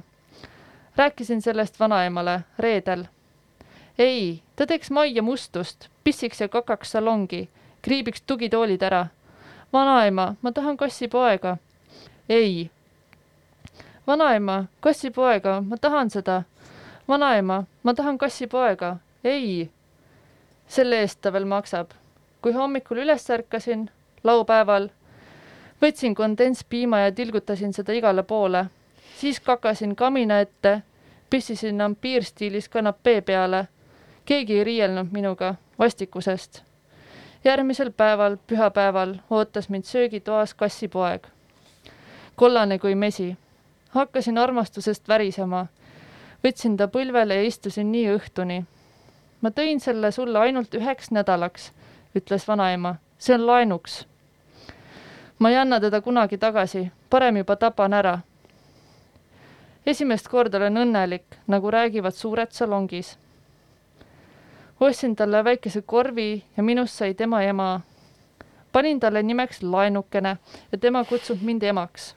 rääkisin 0.96 1.42
sellest 1.42 1.80
vanaemale 1.80 2.40
reedel. 2.58 3.04
ei, 3.98 4.42
ta 4.56 4.66
teeks 4.66 4.90
majja 4.90 5.22
mustust, 5.22 5.88
pissiks 6.04 6.40
ja 6.40 6.48
kakaks 6.48 6.92
salongi, 6.92 7.48
kriibiks 7.82 8.22
tugitoolid 8.22 8.82
ära. 8.82 9.06
vanaema, 9.72 10.34
ma 10.42 10.52
tahan 10.52 10.76
kassipoega. 10.76 11.56
ei. 12.28 12.70
vanaema, 14.06 14.64
kassipoega, 14.80 15.60
ma 15.60 15.76
tahan 15.76 16.10
seda. 16.10 16.42
vanaema, 17.08 17.64
ma 17.82 17.94
tahan 17.94 18.18
kassipoega. 18.18 18.96
Ei. 19.24 19.70
selle 20.66 21.00
eest 21.00 21.20
ta 21.20 21.32
veel 21.32 21.44
maksab. 21.44 21.90
kui 22.42 22.52
hommikul 22.52 22.96
üles 22.96 23.30
ärkasin, 23.30 23.90
laupäeval. 24.24 24.88
võtsin 25.82 26.14
kondentspiima 26.14 26.98
ja 26.98 27.12
tilgutasin 27.12 27.72
seda 27.72 27.92
igale 27.92 28.22
poole. 28.22 28.66
siis 29.20 29.40
kakasin 29.40 29.96
kamina 29.96 30.40
ette, 30.40 30.82
pissisin 31.30 31.80
ampiirstiilis 31.80 32.68
kanapee 32.68 33.20
peale. 33.20 33.68
keegi 34.24 34.58
ei 34.58 34.64
riielnud 34.64 35.12
minuga 35.12 35.54
vastikusest. 35.78 36.62
järgmisel 37.44 37.90
päeval, 37.90 38.36
pühapäeval, 38.46 39.16
ootas 39.30 39.68
mind 39.68 39.84
söögitoas 39.84 40.54
kassipoeg. 40.54 41.26
kollane 42.36 42.78
kui 42.78 42.94
mesi. 42.94 43.36
hakkasin 43.88 44.38
armastusest 44.38 45.08
värisema. 45.08 45.66
võtsin 46.44 46.76
ta 46.76 46.88
põlvele 46.88 47.34
ja 47.34 47.42
istusin 47.42 47.92
nii 47.92 48.08
õhtuni. 48.16 48.64
Ma 49.44 49.50
tõin 49.52 49.80
selle 49.80 50.08
sulle 50.16 50.40
ainult 50.40 50.74
üheks 50.74 51.12
nädalaks, 51.12 51.70
ütles 52.16 52.48
vanaema. 52.48 52.96
see 53.18 53.34
on 53.36 53.46
laenuks 53.46 54.04
ma 55.38 55.50
ei 55.50 55.56
anna 55.56 55.80
teda 55.80 56.00
kunagi 56.00 56.38
tagasi, 56.38 56.90
parem 57.10 57.36
juba 57.36 57.56
tapan 57.56 57.92
ära. 57.92 58.18
esimest 59.86 60.28
korda 60.28 60.56
olen 60.56 60.76
õnnelik, 60.76 61.36
nagu 61.46 61.70
räägivad 61.70 62.14
suured 62.14 62.50
salongis. 62.50 63.18
ostsin 64.80 65.16
talle 65.16 65.44
väikese 65.44 65.82
korvi 65.82 66.44
ja 66.56 66.62
minust 66.62 66.94
sai 66.94 67.14
tema 67.14 67.42
ema. 67.42 67.80
panin 68.72 69.00
talle 69.00 69.22
nimeks 69.22 69.62
laenukene 69.62 70.36
ja 70.72 70.78
tema 70.78 71.04
kutsub 71.04 71.42
mind 71.42 71.62
emaks. 71.62 72.14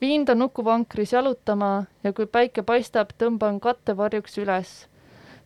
viin 0.00 0.24
ta 0.24 0.34
nukuvankris 0.34 1.12
jalutama 1.12 1.84
ja 2.02 2.12
kui 2.12 2.26
päike 2.26 2.62
paistab, 2.62 3.10
tõmban 3.18 3.60
kattevarjuks 3.60 4.38
üles. 4.38 4.88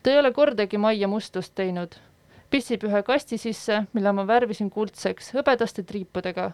Ta 0.03 0.11
ei 0.11 0.19
ole 0.19 0.33
kordagi 0.33 0.79
majja 0.79 1.09
mustust 1.09 1.55
teinud. 1.55 1.95
pissib 2.51 2.85
ühe 2.85 3.03
kasti 3.03 3.39
sisse, 3.39 3.83
mille 3.93 4.13
ma 4.13 4.27
värvisin 4.27 4.71
kuldseks 4.71 5.33
hõbedaste 5.35 5.83
triipudega. 5.83 6.51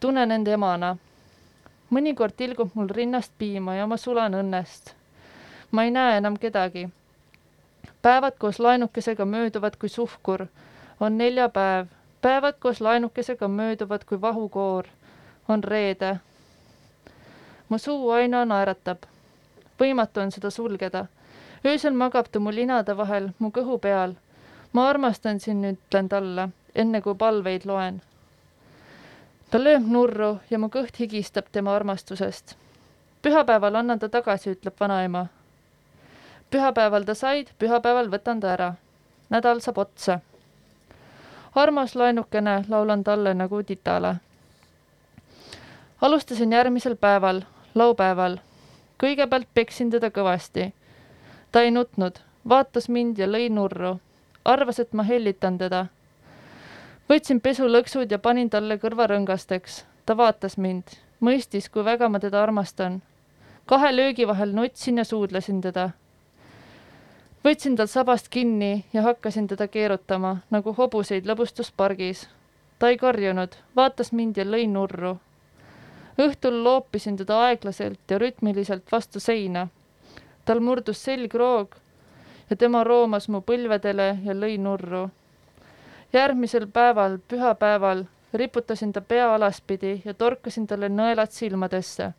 tunnen 0.00 0.30
end 0.30 0.46
emana. 0.46 0.96
mõnikord 1.90 2.36
tilgub 2.36 2.70
mul 2.74 2.88
rinnast 2.88 3.32
piima 3.38 3.74
ja 3.74 3.86
ma 3.86 3.96
sulan 3.96 4.34
õnnest. 4.34 4.92
ma 5.70 5.84
ei 5.84 5.90
näe 5.90 6.16
enam 6.16 6.36
kedagi. 6.36 6.88
päevad 8.02 8.38
koos 8.38 8.60
laenukesega 8.60 9.24
mööduvad 9.24 9.76
kui 9.80 9.88
suhkur. 9.88 10.46
on 11.00 11.18
neljapäev, 11.18 11.86
päevad 12.20 12.54
koos 12.60 12.80
laenukesega 12.80 13.48
mööduvad 13.48 14.04
kui 14.04 14.20
vahukoor. 14.20 14.86
on 15.48 15.64
reede. 15.64 16.16
mu 17.68 17.78
suu 17.78 18.10
aina 18.10 18.44
naeratab. 18.44 18.98
võimatu 19.80 20.20
on 20.20 20.32
seda 20.32 20.50
sulgeda 20.50 21.06
öösel 21.64 21.94
magab 21.94 22.26
ta 22.32 22.40
mu 22.40 22.50
linade 22.50 22.96
vahel 22.96 23.30
mu 23.38 23.50
kõhu 23.50 23.78
peal. 23.80 24.14
ma 24.72 24.88
armastan 24.88 25.40
sind, 25.40 25.64
ütlen 25.64 26.08
talle, 26.08 26.48
enne 26.74 27.00
kui 27.00 27.14
palveid 27.14 27.64
loen. 27.64 28.02
ta 29.50 29.58
lööb 29.58 29.86
nurru 29.88 30.38
ja 30.50 30.58
mu 30.58 30.68
kõht 30.68 30.98
higistab 30.98 31.46
tema 31.52 31.74
armastusest. 31.76 32.56
pühapäeval 33.22 33.74
annan 33.74 33.98
ta 33.98 34.08
tagasi, 34.08 34.50
ütleb 34.50 34.74
vanaema. 34.80 35.26
pühapäeval 36.50 37.04
ta 37.04 37.14
said, 37.14 37.48
pühapäeval 37.58 38.10
võtan 38.10 38.40
ta 38.40 38.52
ära. 38.52 38.74
nädal 39.30 39.60
saab 39.60 39.78
otsa. 39.78 40.20
armas 41.54 41.94
laenukene, 41.94 42.64
laulan 42.68 43.04
talle 43.04 43.34
nagu 43.34 43.62
titale. 43.62 44.16
alustasin 46.00 46.52
järgmisel 46.52 46.96
päeval, 46.96 47.42
laupäeval. 47.74 48.38
kõigepealt 48.98 49.48
peksin 49.54 49.90
teda 49.90 50.10
kõvasti 50.10 50.72
ta 51.56 51.62
ei 51.62 51.70
nutnud, 51.70 52.18
vaatas 52.48 52.88
mind 52.92 53.18
ja 53.18 53.26
lõi 53.26 53.46
nurru. 53.48 53.94
arvas, 54.44 54.78
et 54.78 54.92
ma 54.92 55.02
hellitan 55.02 55.58
teda. 55.58 55.86
võtsin 57.08 57.40
pesulõksud 57.40 58.10
ja 58.10 58.18
panin 58.18 58.50
talle 58.50 58.76
kõrvarõngasteks. 58.76 59.84
ta 60.06 60.16
vaatas 60.16 60.58
mind, 60.58 60.84
mõistis, 61.20 61.70
kui 61.70 61.84
väga 61.84 62.08
ma 62.08 62.20
teda 62.20 62.42
armastan. 62.42 63.02
kahe 63.66 63.96
löögi 63.96 64.26
vahel 64.26 64.52
nutsin 64.52 64.98
ja 64.98 65.04
suudlesin 65.04 65.60
teda. 65.60 65.90
võtsin 67.44 67.76
tal 67.76 67.86
sabast 67.86 68.28
kinni 68.28 68.84
ja 68.92 69.02
hakkasin 69.02 69.46
teda 69.46 69.68
keerutama 69.68 70.36
nagu 70.50 70.72
hobuseid 70.72 71.24
lõbustuspargis. 71.26 72.28
ta 72.78 72.88
ei 72.88 72.96
karjunud, 72.96 73.56
vaatas 73.76 74.12
mind 74.12 74.36
ja 74.36 74.44
lõi 74.44 74.68
nurru. 74.68 75.16
õhtul 76.18 76.62
loopisin 76.64 77.16
teda 77.16 77.40
aeglaselt 77.46 78.00
ja 78.10 78.18
rütmiliselt 78.18 78.92
vastu 78.92 79.20
seina 79.20 79.68
tal 80.46 80.60
murdus 80.60 81.04
selgroog 81.04 81.74
ja 82.50 82.56
tema 82.56 82.84
roomas 82.84 83.28
mu 83.28 83.40
põlvedele 83.42 84.06
ja 84.24 84.34
lõi 84.34 84.58
nurru. 84.58 85.08
järgmisel 86.12 86.66
päeval, 86.66 87.18
pühapäeval 87.28 88.04
riputasin 88.34 88.92
ta 88.92 89.00
pea 89.00 89.34
alaspidi 89.34 90.02
ja 90.04 90.14
torkasin 90.14 90.66
talle 90.66 90.88
nõelad 90.88 91.30
silmadesse. 91.30 92.12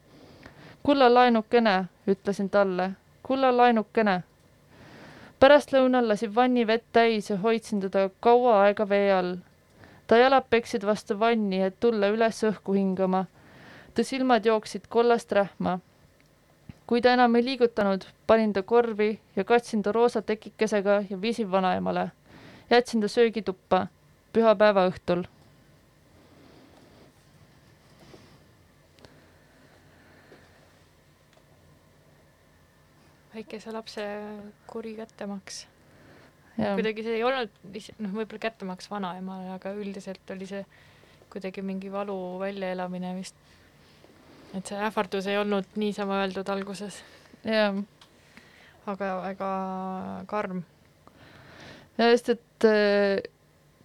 kulla 0.83 1.13
laenukene, 1.13 1.85
ütlesin 2.07 2.49
talle, 2.49 2.91
kulla 3.23 3.57
laenukene. 3.57 4.23
pärastlõunal 5.39 6.07
lasin 6.07 6.35
vanni 6.35 6.67
vett 6.67 6.85
täis 6.93 7.29
ja 7.29 7.37
hoidsin 7.37 7.79
teda 7.79 8.09
kaua 8.19 8.61
aega 8.63 8.89
vee 8.89 9.13
all. 9.13 9.35
ta 10.07 10.17
jalad 10.17 10.43
peksid 10.49 10.83
vastu 10.85 11.19
vanni, 11.19 11.61
et 11.61 11.79
tulla 11.79 12.07
üles 12.07 12.43
õhku 12.43 12.73
hingama. 12.73 13.25
ta 13.93 14.03
silmad 14.03 14.45
jooksid 14.45 14.87
kollast 14.89 15.31
rähma 15.31 15.79
kui 16.87 17.01
ta 17.03 17.13
enam 17.13 17.35
ei 17.35 17.43
liigutanud, 17.43 18.05
panin 18.27 18.53
ta 18.53 18.63
korvi 18.63 19.19
ja 19.35 19.43
katsin 19.43 19.81
ta 19.83 19.91
roosa 19.91 20.21
tekikesega 20.21 21.03
ja 21.09 21.21
viisin 21.21 21.51
vanaemale. 21.51 22.11
jätsin 22.69 23.01
ta 23.01 23.07
söögituppa 23.07 23.87
pühapäeva 24.33 24.87
õhtul. 24.89 25.23
väikese 33.37 33.71
lapse 33.71 34.03
kuri 34.67 34.95
kättemaks. 34.95 35.67
kuidagi 36.57 37.03
see 37.03 37.19
ei 37.19 37.23
olnud 37.23 37.51
noh, 37.99 38.13
võib-olla 38.15 38.39
kättemaks 38.47 38.89
vanaemale, 38.89 39.51
aga 39.53 39.75
üldiselt 39.77 40.31
oli 40.33 40.47
see 40.49 40.63
kuidagi 41.29 41.61
mingi 41.61 41.91
valu 41.91 42.17
väljaelamine 42.41 43.13
vist. 43.19 43.35
Et 44.55 44.69
see 44.69 44.79
ähvardus 44.79 45.27
ei 45.27 45.37
olnud 45.39 45.67
niisama 45.79 46.21
öeldud 46.23 46.49
alguses, 46.53 47.01
ja, 47.45 47.71
aga 48.87 49.11
väga 49.25 49.51
karm. 50.29 50.63
ja 51.97 52.11
just, 52.11 52.29
et 52.29 52.67
äh, 52.67 53.19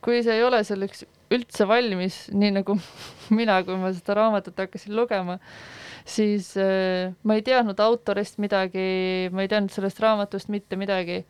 kui 0.04 0.22
sa 0.22 0.36
ei 0.36 0.44
ole 0.44 0.62
selleks 0.66 1.04
üldse 1.32 1.66
valmis, 1.68 2.26
nii 2.34 2.52
nagu 2.58 2.76
mina, 3.38 3.60
kui 3.66 3.78
ma 3.80 3.92
seda 3.94 4.18
raamatut 4.20 4.58
hakkasin 4.64 4.94
lugema, 4.96 5.38
siis 6.08 6.52
äh, 6.60 7.14
ma 7.22 7.38
ei 7.38 7.46
teadnud 7.46 7.80
autorist 7.82 8.38
midagi, 8.42 9.30
ma 9.32 9.44
ei 9.44 9.50
teadnud 9.50 9.74
sellest 9.74 10.02
raamatust 10.02 10.52
mitte 10.52 10.78
midagi. 10.80 11.24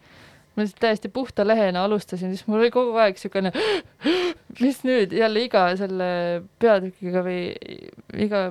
ma 0.52 0.66
lihtsalt 0.66 0.82
täiesti 0.84 1.08
puhta 1.08 1.46
lehena 1.46 1.86
alustasin, 1.86 2.34
siis 2.34 2.44
mul 2.44 2.60
oli 2.60 2.68
kogu 2.70 2.98
aeg 3.00 3.16
siukene, 3.16 3.54
mis 4.60 4.82
nüüd 4.84 5.14
jälle 5.16 5.46
iga 5.46 5.62
selle 5.80 6.08
peatükiga 6.60 7.22
või 7.24 7.38
iga 8.20 8.50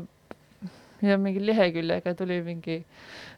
ja 1.02 1.18
mingi 1.18 1.42
leheküljega 1.46 2.14
tuli 2.16 2.42
mingi 2.46 2.84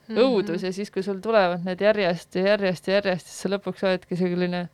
Mhm. 0.09 0.17
õudus 0.19 0.63
ja 0.65 0.71
siis, 0.75 0.89
kui 0.91 1.03
sul 1.03 1.21
tulevad 1.23 1.63
need 1.63 1.79
järjest 1.81 2.35
ja 2.35 2.41
järjest 2.53 2.87
ja 2.87 2.97
järjest, 2.97 3.27
siis 3.29 3.41
sa 3.45 3.49
lõpuks 3.53 3.83
oledki 3.87 4.17
selline 4.19 4.65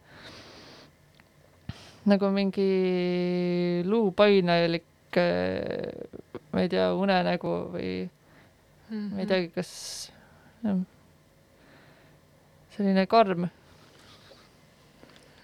nagu 2.09 2.29
mingi 2.33 3.83
luupainajalik, 3.85 4.85
ma 6.51 6.63
ei 6.63 6.69
tea, 6.71 6.87
unenägu 6.97 7.53
või 7.75 7.91
Mhm. 8.89 9.13
ma 9.13 9.21
ei 9.21 9.25
teagi, 9.29 9.51
kas 9.53 10.11
jah, 10.63 10.79
selline 12.77 13.05
karm. 13.07 13.49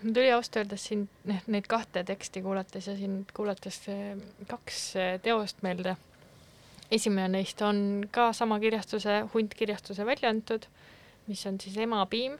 mul 0.01 0.13
tuli 0.13 0.31
ausalt 0.31 0.57
öeldes 0.63 0.83
siin 0.87 1.07
neid 1.47 1.67
kahte 1.67 2.03
teksti 2.03 2.41
kuulates 2.41 2.87
ja 2.87 2.95
sind 2.97 3.31
kuulates 3.33 3.79
eh, 3.89 4.15
kaks 4.47 4.95
eh, 4.95 5.19
teost 5.21 5.61
meelde. 5.63 5.95
Esimene 6.91 7.27
neist 7.37 7.61
on 7.61 8.05
ka 8.11 8.31
sama 8.33 8.59
kirjastuse, 8.59 9.23
Hunt 9.33 9.53
kirjastuse 9.53 10.05
välja 10.05 10.29
antud, 10.29 10.65
mis 11.27 11.45
on 11.45 11.59
siis 11.61 11.77
Ema 11.77 12.05
piim 12.05 12.37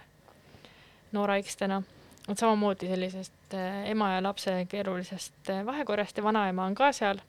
Noora 1.12 1.36
Ikstena. 1.36 1.82
et 2.30 2.38
samamoodi 2.38 2.88
sellisest 2.90 3.54
eh, 3.54 3.90
ema 3.92 4.12
ja 4.16 4.24
lapse 4.24 4.66
keerulisest 4.70 5.50
eh, 5.50 5.66
vahekorrast 5.66 6.18
ja 6.18 6.24
vanaema 6.24 6.66
on 6.66 6.76
ka 6.76 6.92
seal. 6.92 7.20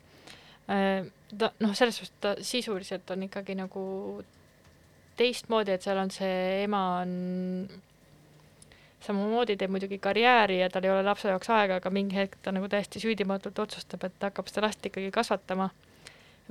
ta 1.38 1.50
noh, 1.60 1.74
selles 1.74 1.96
suhtes 1.96 2.14
ta 2.20 2.34
sisuliselt 2.40 3.10
on 3.10 3.22
ikkagi 3.22 3.54
nagu 3.54 3.82
teistmoodi, 5.16 5.70
et 5.70 5.82
seal 5.82 5.98
on 6.00 6.10
see 6.10 6.64
ema 6.64 6.80
on 7.02 7.12
samamoodi 9.06 9.56
teeb 9.56 9.70
muidugi 9.70 9.98
karjääri 10.02 10.60
ja 10.60 10.70
tal 10.70 10.84
ei 10.84 10.90
ole 10.90 11.04
lapse 11.06 11.28
jaoks 11.28 11.50
aega, 11.54 11.78
aga 11.80 11.90
mingi 11.94 12.16
hetk 12.16 12.38
ta 12.42 12.52
nagu 12.54 12.68
täiesti 12.68 13.02
süüdimatult 13.02 13.58
otsustab, 13.66 14.08
et 14.08 14.26
hakkab 14.28 14.50
seda 14.50 14.66
last 14.66 14.86
ikkagi 14.86 15.12
kasvatama. 15.14 15.68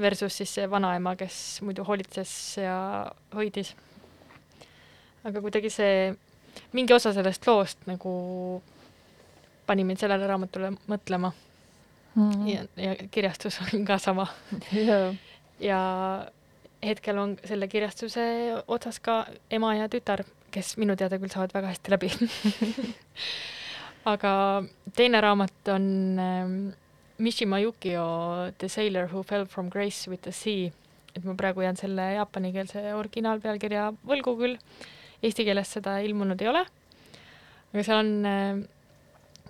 Versus 0.02 0.38
siis 0.38 0.52
see 0.58 0.68
vanaema, 0.70 1.16
kes 1.16 1.62
muidu 1.64 1.86
hoolitses 1.88 2.32
ja 2.60 2.78
hoidis. 3.36 3.76
aga 5.24 5.42
kuidagi 5.42 5.70
see, 5.74 6.14
mingi 6.76 6.94
osa 6.94 7.14
sellest 7.16 7.48
loost 7.48 7.88
nagu 7.88 8.12
pani 9.66 9.84
mind 9.88 10.04
sellele 10.04 10.28
raamatule 10.28 10.74
mõtlema 10.92 11.32
ja, 12.46 12.66
ja 12.78 12.96
kirjastus 13.12 13.58
on 13.64 13.86
ka 13.86 13.98
sama 13.98 14.28
ja, 14.72 15.00
ja 15.60 15.80
hetkel 16.86 17.18
on 17.18 17.36
selle 17.46 17.68
kirjastuse 17.68 18.24
otsas 18.68 19.00
ka 19.04 19.24
ema 19.52 19.74
ja 19.76 19.90
tütar, 19.92 20.24
kes 20.54 20.76
minu 20.82 20.96
teada 20.96 21.20
küll 21.20 21.34
saavad 21.34 21.54
väga 21.56 21.74
hästi 21.74 21.94
läbi. 21.94 22.12
aga 24.14 24.32
teine 24.96 25.22
raamat 25.22 25.74
on 25.74 25.88
ähm, 26.22 26.58
Mishima 27.18 27.62
Yukio 27.64 28.52
The 28.58 28.70
Sailor 28.70 29.08
Who 29.12 29.24
Fell 29.24 29.46
From 29.46 29.70
Grace 29.70 30.10
with 30.10 30.24
the 30.24 30.32
Sea. 30.32 30.72
et 31.16 31.24
ma 31.24 31.32
praegu 31.40 31.62
jään 31.64 31.78
selle 31.80 32.10
jaapanikeelse 32.18 32.82
originaalpealkirja 32.92 33.86
võlgu 34.04 34.34
küll, 34.36 34.58
eesti 35.24 35.46
keeles 35.48 35.70
seda 35.72 35.94
ilmunud 36.04 36.42
ei 36.44 36.50
ole. 36.52 36.66
aga 37.72 37.84
seal 37.88 38.02
on 38.02 38.10
äh, 38.28 38.58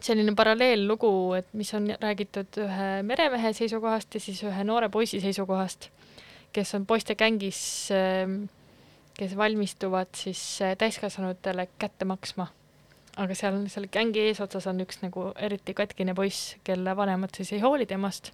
selline 0.06 0.36
paralleellugu, 0.38 1.12
et 1.40 1.48
mis 1.58 1.74
on 1.74 1.90
räägitud 2.02 2.60
ühe 2.62 2.90
meremehe 3.08 3.54
seisukohast 3.58 4.14
ja 4.14 4.22
siis 4.22 4.44
ühe 4.46 4.68
noore 4.68 4.90
poisi 4.94 5.22
seisukohast, 5.24 5.90
kes 6.54 6.76
on 6.78 6.86
poiste 6.86 7.16
gängis, 7.18 7.90
kes 9.16 9.36
valmistuvad 9.38 10.14
siis 10.16 10.44
äh, 10.62 10.78
täiskasvanutele 10.78 11.68
kätte 11.80 12.06
maksma. 12.06 12.48
Aga 13.16 13.36
seal 13.38 13.60
selle 13.72 13.88
gängi 13.92 14.26
eesotsas 14.30 14.68
on 14.68 14.82
üks 14.84 15.02
nagu 15.04 15.30
eriti 15.36 15.74
katkine 15.74 16.16
poiss, 16.18 16.56
kelle 16.68 16.96
vanemad 16.98 17.36
siis 17.36 17.54
ei 17.56 17.62
hooli 17.64 17.86
temast, 17.88 18.32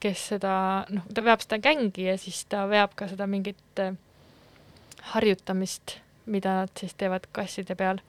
kes 0.00 0.28
seda, 0.32 0.52
noh, 0.88 1.04
ta 1.14 1.24
veab 1.24 1.42
seda 1.44 1.60
gängi 1.60 2.06
ja 2.08 2.16
siis 2.18 2.44
ta 2.48 2.64
veab 2.70 2.94
ka 2.96 3.10
seda 3.10 3.26
mingit 3.28 3.82
äh, 3.82 3.92
harjutamist, 5.12 5.98
mida 6.30 6.62
nad 6.62 6.72
siis 6.78 6.96
teevad 6.96 7.26
kasside 7.36 7.76
peal 7.76 8.00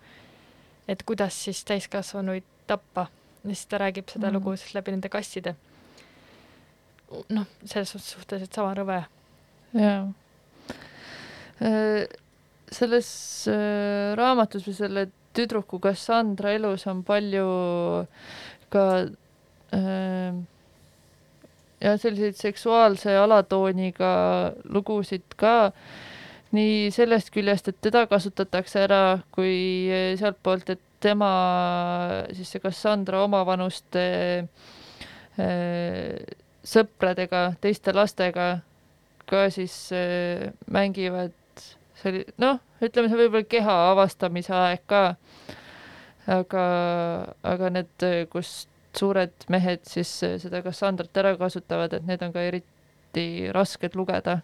et 0.92 1.04
kuidas 1.04 1.44
siis 1.44 1.64
täiskasvanuid 1.66 2.46
tappa 2.68 3.08
ja 3.44 3.50
siis 3.50 3.66
ta 3.66 3.78
räägib 3.82 4.10
seda 4.10 4.30
mm. 4.30 4.36
lugu 4.36 4.56
siis 4.58 4.74
läbi 4.76 4.92
nende 4.92 5.10
kastide. 5.10 5.56
noh, 7.30 7.48
selles 7.66 7.92
suhtes 7.92 8.12
suhteliselt 8.16 8.54
sama 8.54 8.74
rõve. 8.76 9.02
jaa. 9.74 10.12
selles 12.72 13.10
äh, 13.52 14.16
raamatus 14.18 14.68
või 14.68 14.78
selle 14.78 15.08
tüdruku 15.38 15.80
Cassandra 15.84 16.54
elus 16.58 16.88
on 16.92 17.04
palju 17.08 17.48
ka 18.72 18.86
äh, 19.76 20.36
ja 21.82 21.98
selliseid 21.98 22.38
seksuaalse 22.40 23.16
alatooniga 23.18 24.12
lugusid 24.70 25.36
ka, 25.40 25.72
nii 26.56 26.92
sellest 26.94 27.32
küljest, 27.34 27.72
et 27.72 27.80
teda 27.82 28.06
kasutatakse 28.12 28.84
ära, 28.86 29.04
kui 29.34 29.90
sealtpoolt, 30.20 30.70
et 30.76 30.84
tema, 31.02 31.32
siis 32.36 32.52
see 32.54 32.62
Cassandra 32.64 33.24
omavanuste 33.26 34.06
äh, 35.42 36.18
sõpradega, 36.62 37.52
teiste 37.62 37.96
lastega 37.96 38.52
ka 39.30 39.48
siis 39.54 39.76
äh, 39.96 40.52
mängivad 40.70 41.34
selli-, 42.02 42.26
noh, 42.42 42.60
ütleme, 42.82 43.10
see 43.10 43.22
võib 43.24 43.40
olla 43.40 43.50
keha 43.56 43.78
avastamise 43.92 44.54
aeg 44.58 44.84
ka. 44.90 45.04
aga, 46.32 46.66
aga 47.54 47.70
need, 47.74 48.10
kus 48.30 48.68
suured 48.98 49.46
mehed 49.52 49.84
siis 49.88 50.10
seda 50.44 50.62
Cassandrat 50.66 51.18
ära 51.18 51.36
kasutavad, 51.40 51.94
et 51.96 52.08
need 52.08 52.24
on 52.26 52.34
ka 52.34 52.44
eriti 52.44 53.52
rasked 53.56 53.96
lugeda. 53.96 54.42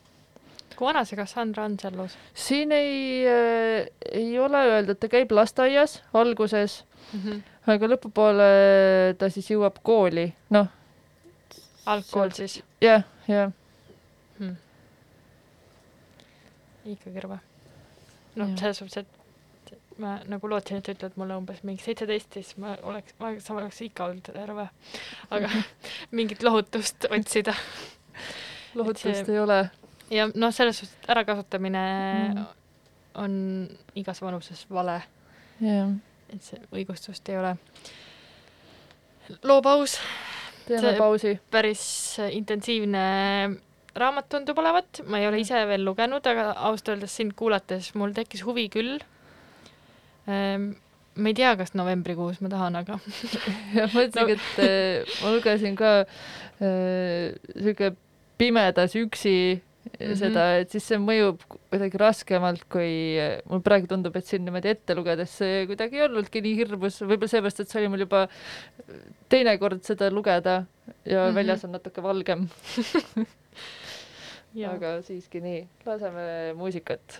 kui 0.77 0.85
vana 0.85 1.03
see 1.07 1.17
Cassandra 1.17 1.65
on 1.65 1.77
seal 1.81 1.95
loos 1.97 2.13
siin 2.37 2.71
ei 2.75 3.25
äh,, 3.25 3.87
ei 4.11 4.39
ole 4.39 4.61
öeldud, 4.71 4.99
ta 5.01 5.09
käib 5.09 5.31
lasteaias 5.33 6.01
alguses, 6.13 6.83
mm? 7.13 7.19
-hmm. 7.23 7.41
aga 7.73 7.89
lõpupoole 7.93 8.49
ta 9.17 9.29
siis 9.33 9.49
jõuab 9.51 9.81
kooli, 9.83 10.29
noh, 10.53 10.69
algkool 11.85 12.31
siis 12.35 12.61
jah, 12.81 13.03
jah. 13.27 13.51
hmm.. 14.39 14.55
ikkagi 16.93 17.25
rõve. 17.25 17.46
Noh 18.37 18.53
selles 18.59 18.77
suhtes, 18.81 18.97
et 19.71 19.97
ma 19.97 20.19
nagu 20.29 20.47
lootsin, 20.49 20.77
et 20.77 20.89
ütled 20.93 21.15
mulle 21.17 21.35
umbes 21.39 21.63
mingi 21.65 21.81
seitseteist, 21.83 22.33
siis 22.37 22.51
ma 22.61 22.75
oleks, 22.83 23.15
ma 23.19 23.31
oleks 23.57 23.81
ikka 23.81 24.05
olnud 24.11 24.29
rõve. 24.47 24.67
aga 25.31 25.49
mingit 26.17 26.43
lohutust 26.45 27.07
otsida. 27.09 27.53
lohutust 28.75 29.03
see- 29.09 29.33
ei 29.33 29.39
ole. 29.39 29.59
ja 30.13 30.27
noh, 30.35 30.53
selles 30.53 30.77
suhtes, 30.79 30.95
et 31.03 31.09
ärakasutamine 31.15 31.85
Mm. 32.35 32.45
on 33.15 33.33
igas 33.95 34.21
vanuses 34.21 34.65
vale, 34.69 35.01
jah, 35.61 35.89
et 36.29 36.41
see 36.43 36.59
õigustust 36.71 37.29
ei 37.29 37.37
ole. 37.41 37.55
loopaus, 39.43 39.97
teeme 40.67 40.81
See- 40.91 40.97
pausi. 40.97 41.39
päris 41.51 42.17
intensiivne 42.31 43.01
raamat 44.01 44.29
tundub 44.31 44.59
olevat, 44.61 45.01
ma 45.07 45.21
ei 45.21 45.27
ole 45.29 45.41
ise 45.43 45.61
veel 45.69 45.85
lugenud, 45.87 46.25
aga 46.29 46.51
ausalt 46.69 46.93
öeldes 46.95 47.15
sind 47.19 47.35
kuulates 47.39 47.93
mul 47.99 48.15
tekkis 48.17 48.43
huvi 48.47 48.67
küll. 48.73 48.97
ma 50.27 51.31
ei 51.31 51.37
tea, 51.37 51.53
kas 51.57 51.71
novembrikuus 51.77 52.41
ma 52.43 52.49
tahan, 52.51 52.75
aga 52.81 52.97
mõtlesingi 53.95 54.35
no., 54.35 54.41
et 54.41 54.59
äh, 54.65 55.15
ma 55.23 55.31
lugesin 55.33 55.77
ka 55.79 55.93
äh, 56.03 57.31
sihuke 57.55 57.95
pimedas 58.37 58.93
üksi 58.99 59.37
mm. 59.57 59.95
-hmm. 59.97 60.19
seda, 60.19 60.45
et 60.61 60.71
siis 60.71 60.85
see 60.91 60.99
mõjub 61.01 61.41
kuidagi 61.71 61.97
raskemalt, 62.01 62.67
kui 62.69 63.17
äh, 63.23 63.39
mul 63.49 63.63
praegu 63.65 63.89
tundub, 63.89 64.15
et 64.19 64.27
siin 64.27 64.45
niimoodi 64.45 64.75
ette 64.75 64.95
lugedes 64.99 65.33
see 65.41 65.65
kuidagi 65.71 65.97
ei 65.97 66.05
olnudki 66.05 66.43
nii 66.43 66.55
hirmus, 66.59 67.01
võib-olla 67.01 67.33
seepärast, 67.33 67.63
et 67.63 67.71
see 67.71 67.81
oli 67.81 67.93
mul 67.95 68.05
juba 68.05 68.27
teine 69.31 69.57
kord 69.57 69.81
seda 69.87 70.11
lugeda 70.11 70.65
ja 71.05 71.23
mm. 71.23 71.29
-hmm. 71.29 71.35
väljas 71.35 71.65
on 71.65 71.71
natuke 71.79 72.03
valgem. 72.03 72.47
aga 74.65 75.01
siiski 75.05 75.41
nii, 75.43 75.67
laseme 75.85 76.53
muusikat 76.57 77.19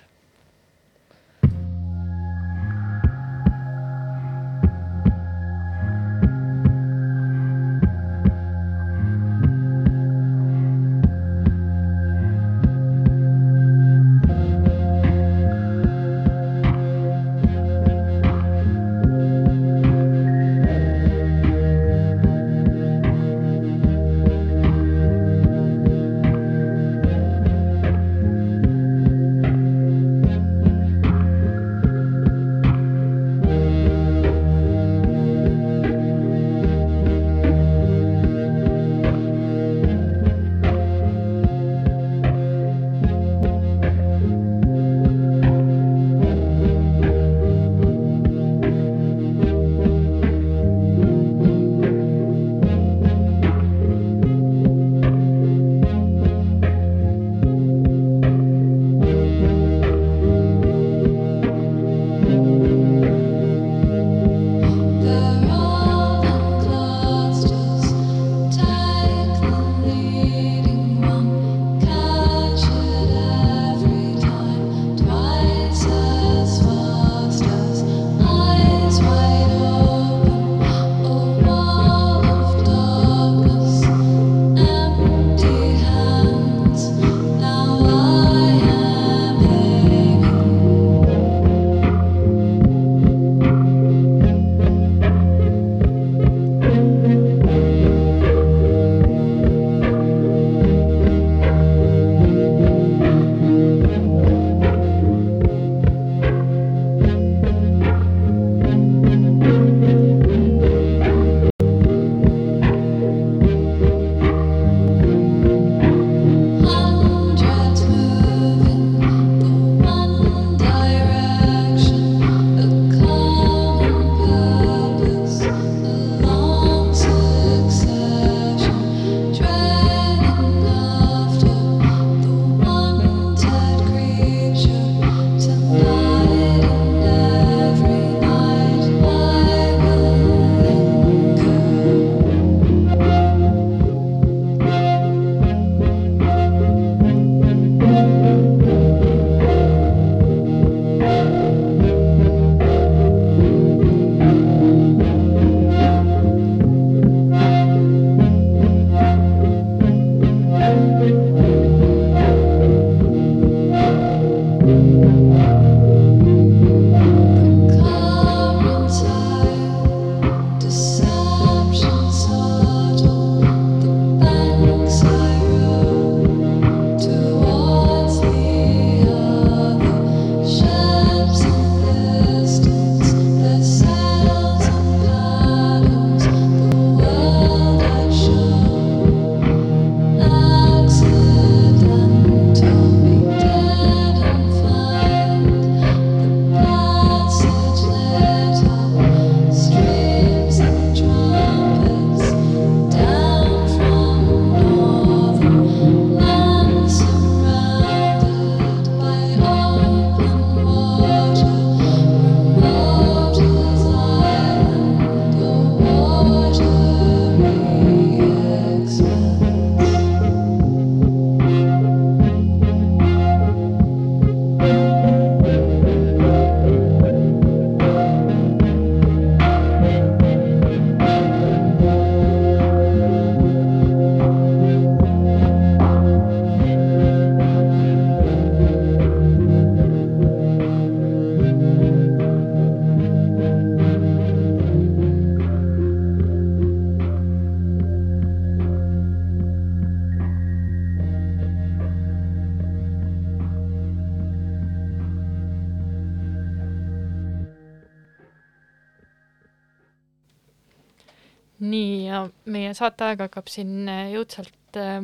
meie 262.67 262.75
saateaeg 262.75 263.21
hakkab 263.27 263.47
siin 263.51 263.87
äh, 263.87 264.09
jõudsalt 264.11 264.79
äh, 264.79 264.99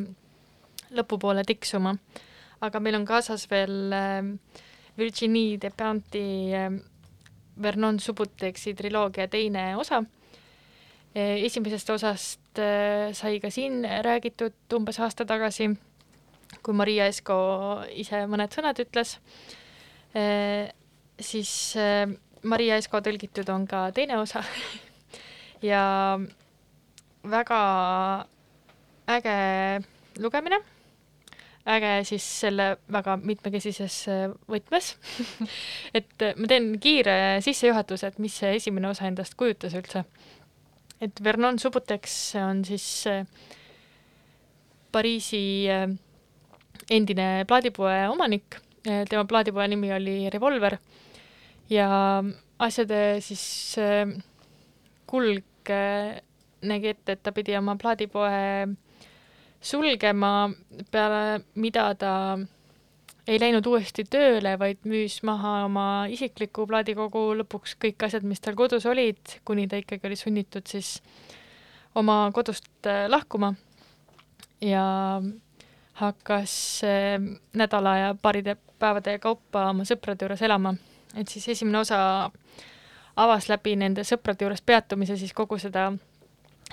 lõpupoole 0.94 1.46
tiksuma. 1.48 1.96
aga 2.64 2.80
meil 2.80 2.96
on 2.96 3.06
kaasas 3.06 3.48
veel 3.52 3.94
äh, 3.96 4.24
Virginie 4.98 5.58
Desplanti 5.62 6.52
äh, 6.54 6.76
Vernon 7.62 8.00
Subuteksi 8.00 8.74
triloogia 8.74 9.28
teine 9.28 9.76
osa. 9.78 10.04
esimesest 11.14 11.90
osast 11.94 12.60
sai 13.14 13.40
ka 13.40 13.52
siin 13.54 13.84
räägitud 13.86 14.74
umbes 14.74 14.98
aasta 15.00 15.28
tagasi, 15.30 15.68
kui 16.66 16.74
Maria 16.74 17.06
Esko 17.06 17.36
ise 17.94 18.24
mõned 18.26 18.50
sõnad 18.50 18.82
ütles. 18.82 19.20
siis 21.20 21.52
Maria 22.42 22.82
Esko 22.82 22.98
tõlgitud 23.06 23.50
on 23.54 23.68
ka 23.70 23.92
teine 23.94 24.18
osa 24.18 24.42
ja 25.72 26.18
väga 27.24 27.60
äge 29.08 29.84
lugemine, 30.20 30.60
äge 31.66 31.92
siis 32.08 32.26
selle 32.44 32.74
väga 32.92 33.16
mitmekesises 33.24 33.98
äh, 34.12 34.24
võtmes. 34.50 34.94
Et 35.98 36.26
äh, 36.26 36.36
ma 36.38 36.50
teen 36.52 36.74
kiire 36.84 37.16
sissejuhatuse, 37.44 38.12
et 38.12 38.20
mis 38.24 38.36
see 38.42 38.56
esimene 38.60 38.92
osa 38.92 39.08
endast 39.08 39.38
kujutas 39.40 39.76
üldse. 39.78 40.04
et 41.04 41.24
Vernon 41.24 41.60
Subuteks 41.60 42.36
on 42.40 42.64
siis 42.66 43.08
äh, 43.08 43.26
Pariisi 44.94 45.66
endine 46.92 47.46
plaadipoe 47.50 47.96
omanik, 48.12 48.60
tema 48.84 49.24
plaadipoe 49.26 49.66
nimi 49.68 49.90
oli 49.94 50.30
Revolver. 50.30 50.76
Ja 51.72 51.88
asjade 52.62 53.00
siis 53.26 53.74
kulg 55.10 55.72
nägi 56.64 56.94
ette, 56.94 57.18
et 57.18 57.24
ta 57.24 57.32
pidi 57.36 57.56
oma 57.58 57.76
plaadipoe 57.80 58.68
sulgema, 59.64 60.50
peale 60.92 61.44
mida 61.56 61.88
ta 61.96 62.14
ei 63.28 63.40
läinud 63.40 63.68
uuesti 63.72 64.04
tööle, 64.12 64.58
vaid 64.60 64.84
müüs 64.90 65.22
maha 65.24 65.64
oma 65.68 65.86
isikliku 66.12 66.66
plaadikogu, 66.68 67.30
lõpuks 67.40 67.78
kõik 67.80 68.04
asjad, 68.08 68.26
mis 68.28 68.44
tal 68.44 68.58
kodus 68.60 68.86
olid, 68.90 69.38
kuni 69.48 69.68
ta 69.72 69.80
ikkagi 69.80 70.10
oli 70.10 70.20
sunnitud 70.20 70.68
siis 70.68 70.98
oma 71.96 72.26
kodust 72.36 72.68
äh, 72.90 73.06
lahkuma 73.08 73.54
ja 74.62 74.84
hakkas 76.02 76.56
äh, 76.84 77.20
nädala 77.54 77.98
ja 77.98 78.16
paaride 78.22 78.58
päevade 78.80 79.18
kaupa 79.24 79.70
oma 79.72 79.88
sõprade 79.88 80.26
juures 80.26 80.42
elama. 80.44 80.76
et 81.16 81.30
siis 81.30 81.48
esimene 81.48 81.78
osa 81.80 82.32
avas 83.16 83.48
läbi 83.50 83.76
nende 83.78 84.04
sõprade 84.04 84.44
juures 84.44 84.62
peatumise 84.62 85.18
siis 85.18 85.34
kogu 85.34 85.60
seda 85.62 85.92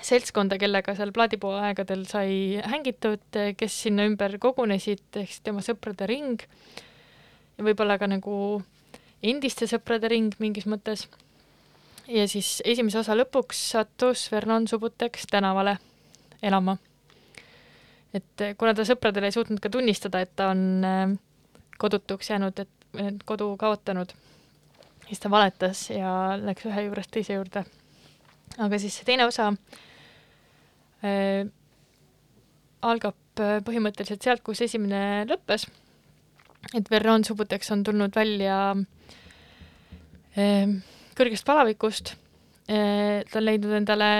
seltskonda, 0.04 0.58
kellega 0.60 0.94
seal 0.96 1.12
plaadipuu 1.14 1.52
aegadel 1.60 2.04
sai 2.08 2.60
hängitud, 2.72 3.22
kes 3.56 3.76
sinna 3.86 4.06
ümber 4.08 4.36
kogunesid, 4.42 5.02
ehk 5.16 5.32
siis 5.32 5.42
tema 5.44 5.64
sõprade 5.64 6.08
ring 6.08 6.42
ja 7.58 7.66
võib-olla 7.66 7.98
ka 8.00 8.08
nagu 8.10 8.36
endiste 9.22 9.68
sõprade 9.70 10.08
ring 10.10 10.36
mingis 10.40 10.66
mõttes. 10.70 11.06
ja 12.08 12.26
siis 12.28 12.62
esimese 12.64 12.98
osa 13.02 13.14
lõpuks 13.14 13.60
sattus 13.74 14.28
Vernon 14.32 14.66
Subuteks 14.68 15.26
tänavale 15.30 15.76
elama. 16.42 16.76
et 18.14 18.46
kuna 18.58 18.74
ta 18.74 18.84
sõpradele 18.84 19.28
ei 19.28 19.36
suutnud 19.36 19.60
ka 19.60 19.70
tunnistada, 19.70 20.20
et 20.20 20.32
ta 20.36 20.50
on 20.54 20.84
äh, 20.84 21.12
kodutuks 21.78 22.30
jäänud, 22.30 22.58
et 22.58 23.22
kodu 23.24 23.56
kaotanud, 23.56 24.10
siis 25.06 25.20
ta 25.20 25.30
valetas 25.30 25.90
ja 25.90 26.38
läks 26.40 26.66
ühe 26.66 26.88
juurest 26.88 27.10
teise 27.10 27.36
juurde. 27.36 27.64
aga 28.58 28.78
siis 28.78 28.96
see 28.96 29.04
teine 29.04 29.28
osa 29.28 29.52
äh, 29.52 29.86
algab 32.82 33.40
äh, 33.40 33.58
põhimõtteliselt 33.64 34.24
sealt, 34.24 34.42
kus 34.44 34.62
esimene 34.64 35.24
lõppes. 35.28 35.66
et 36.76 36.90
Vernon 36.90 37.24
Subuteks 37.24 37.70
on 37.72 37.84
tulnud 37.84 38.14
välja 38.16 38.56
äh, 40.36 40.68
kõrgest 41.16 41.46
palavikust 41.46 42.14
äh,. 42.68 43.24
ta 43.30 43.38
on 43.40 43.44
leidnud 43.44 43.72
endale 43.76 44.10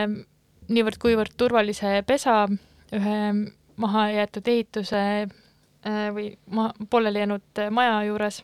niivõrd-kuivõrd 0.71 1.37
turvalise 1.37 2.03
pesa 2.07 2.47
ühe 2.93 3.19
mahajäetud 3.81 4.49
ehituse 4.49 5.03
äh, 5.25 6.09
või 6.15 6.33
ma-, 6.47 6.73
pooleli 6.91 7.25
jäänud 7.25 7.65
maja 7.71 8.03
juures 8.09 8.43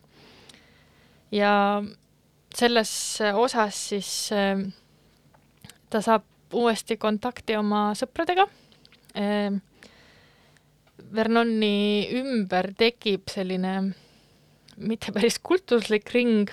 ja 1.33 1.83
selles 2.55 2.93
osas 3.35 3.89
siis 3.91 4.11
äh, 4.33 4.65
ta 5.91 6.01
saab 6.01 6.25
uuesti 6.55 6.97
kontakti 6.97 7.57
oma 7.57 7.91
sõpradega 7.99 8.49
äh,. 9.17 9.57
Vernoni 11.17 12.09
ümber 12.19 12.73
tekib 12.75 13.29
selline 13.31 13.73
mitte 14.77 15.13
päris 15.15 15.39
kultuslik 15.39 16.11
ring, 16.13 16.51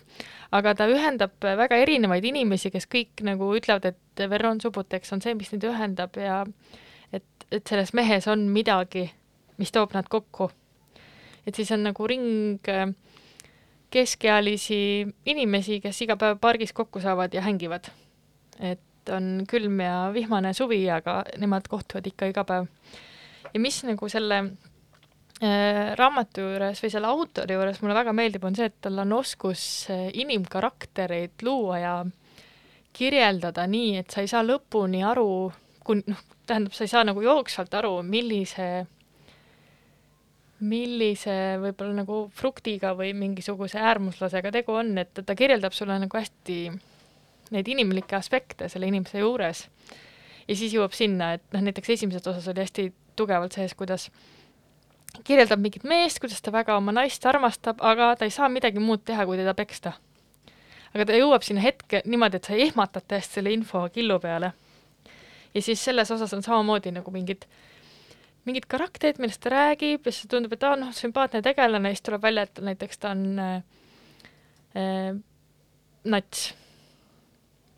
aga 0.56 0.74
ta 0.78 0.88
ühendab 0.91 1.34
väga 1.44 1.80
erinevaid 1.82 2.26
inimesi, 2.28 2.72
kes 2.72 2.88
kõik 2.91 3.24
nagu 3.26 3.50
ütlevad, 3.58 3.89
et 3.91 4.24
Vernon 4.30 4.62
Subuteks 4.62 5.14
on 5.16 5.24
see, 5.24 5.34
mis 5.38 5.52
neid 5.52 5.66
ühendab 5.68 6.20
ja 6.20 6.44
et, 7.12 7.26
et 7.52 7.66
selles 7.68 7.94
mehes 7.98 8.28
on 8.32 8.46
midagi, 8.54 9.08
mis 9.60 9.74
toob 9.74 9.96
nad 9.98 10.08
kokku. 10.12 10.52
et 11.48 11.56
siis 11.56 11.72
on 11.76 11.84
nagu 11.84 12.08
ring 12.08 12.70
äh, 12.72 12.94
keskealisi 13.91 15.06
inimesi, 15.26 15.82
kes 15.84 16.02
iga 16.06 16.16
päev 16.18 16.39
pargis 16.41 16.74
kokku 16.74 17.02
saavad 17.04 17.34
ja 17.34 17.41
hängivad. 17.41 17.91
et 18.60 18.82
on 19.14 19.43
külm 19.49 19.82
ja 19.84 19.95
vihmane 20.14 20.54
suvi, 20.56 20.84
aga 20.91 21.22
nemad 21.41 21.68
kohtuvad 21.72 22.08
ikka 22.08 22.30
iga 22.32 22.45
päev. 22.47 22.70
ja 23.54 23.60
mis 23.60 23.82
nagu 23.84 24.10
selle 24.10 24.39
äh, 24.43 25.93
raamatu 25.99 26.45
juures 26.47 26.84
või 26.84 26.93
selle 26.93 27.12
autori 27.12 27.58
juures 27.58 27.82
mulle 27.82 27.97
väga 27.97 28.16
meeldib, 28.16 28.45
on 28.47 28.56
see, 28.56 28.72
et 28.72 28.80
tal 28.82 29.04
on 29.04 29.14
oskus 29.20 29.66
äh, 29.93 30.08
inimkaraktereid 30.14 31.43
luua 31.43 31.80
ja 31.80 31.95
kirjeldada 32.93 33.68
nii, 33.68 33.97
et 34.04 34.14
sa 34.14 34.22
ei 34.22 34.30
saa 34.30 34.43
lõpuni 34.45 35.04
aru, 35.06 35.51
kui 35.84 36.04
noh, 36.06 36.26
tähendab, 36.45 36.76
sa 36.76 36.86
ei 36.86 36.91
saa 36.91 37.04
nagu 37.08 37.24
jooksvalt 37.26 37.74
aru, 37.82 37.95
millise 38.06 38.86
millise 40.64 41.34
võib-olla 41.60 42.04
nagu 42.04 42.18
fruktiga 42.36 42.93
või 42.95 43.12
mingisuguse 43.18 43.82
äärmuslasega 43.84 44.51
tegu 44.56 44.78
on, 44.80 44.93
et 45.01 45.12
ta 45.26 45.36
kirjeldab 45.36 45.76
sulle 45.76 45.97
nagu 45.99 46.18
hästi 46.18 46.58
neid 47.52 47.68
inimlikke 47.68 48.16
aspekte 48.16 48.70
selle 48.70 48.88
inimese 48.88 49.20
juures. 49.20 49.68
ja 50.48 50.56
siis 50.56 50.74
jõuab 50.74 50.94
sinna, 50.96 51.34
et 51.34 51.44
noh, 51.54 51.62
näiteks 51.62 51.89
esimeses 51.89 52.28
osas 52.28 52.48
oli 52.48 52.64
hästi 52.64 52.91
tugevalt 53.16 53.54
sees, 53.56 53.74
kuidas 53.74 54.10
kirjeldab 55.24 55.62
mingit 55.62 55.84
meest, 55.88 56.20
kuidas 56.20 56.41
ta 56.41 56.52
väga 56.52 56.78
oma 56.78 56.94
naist 56.96 57.26
armastab, 57.26 57.82
aga 57.82 58.14
ta 58.18 58.26
ei 58.26 58.34
saa 58.34 58.50
midagi 58.50 58.82
muud 58.82 59.04
teha, 59.06 59.26
kui 59.26 59.38
teda 59.38 59.54
peksta. 59.54 59.94
aga 60.94 61.06
ta 61.10 61.18
jõuab 61.18 61.46
sinna 61.46 61.62
hetke 61.62 62.04
niimoodi, 62.06 62.38
et 62.38 62.50
sa 62.50 62.58
ehmatad 62.58 63.06
täiesti 63.08 63.39
selle 63.39 63.54
info 63.54 63.86
killu 63.94 64.20
peale. 64.20 64.54
ja 65.54 65.62
siis 65.62 65.84
selles 65.84 66.12
osas 66.12 66.34
on 66.34 66.44
samamoodi 66.44 66.91
nagu 66.91 67.12
mingid 67.12 67.46
mingid 68.46 68.66
karakterid, 68.68 69.22
millest 69.24 69.41
ta 69.44 69.54
räägib 69.54 70.06
ja 70.06 70.12
siis 70.12 70.28
tundub, 70.28 70.52
et 70.54 70.64
aa, 70.68 70.76
noh, 70.76 70.91
sümpaatne 70.91 71.41
tegelane, 71.46 71.94
siis 71.94 72.04
tuleb 72.04 72.26
välja, 72.26 72.44
et 72.44 72.60
näiteks 72.60 73.00
ta 73.00 73.14
on 73.16 73.39
äh, 73.39 73.54
äh, 74.76 75.16
nats 76.04 76.50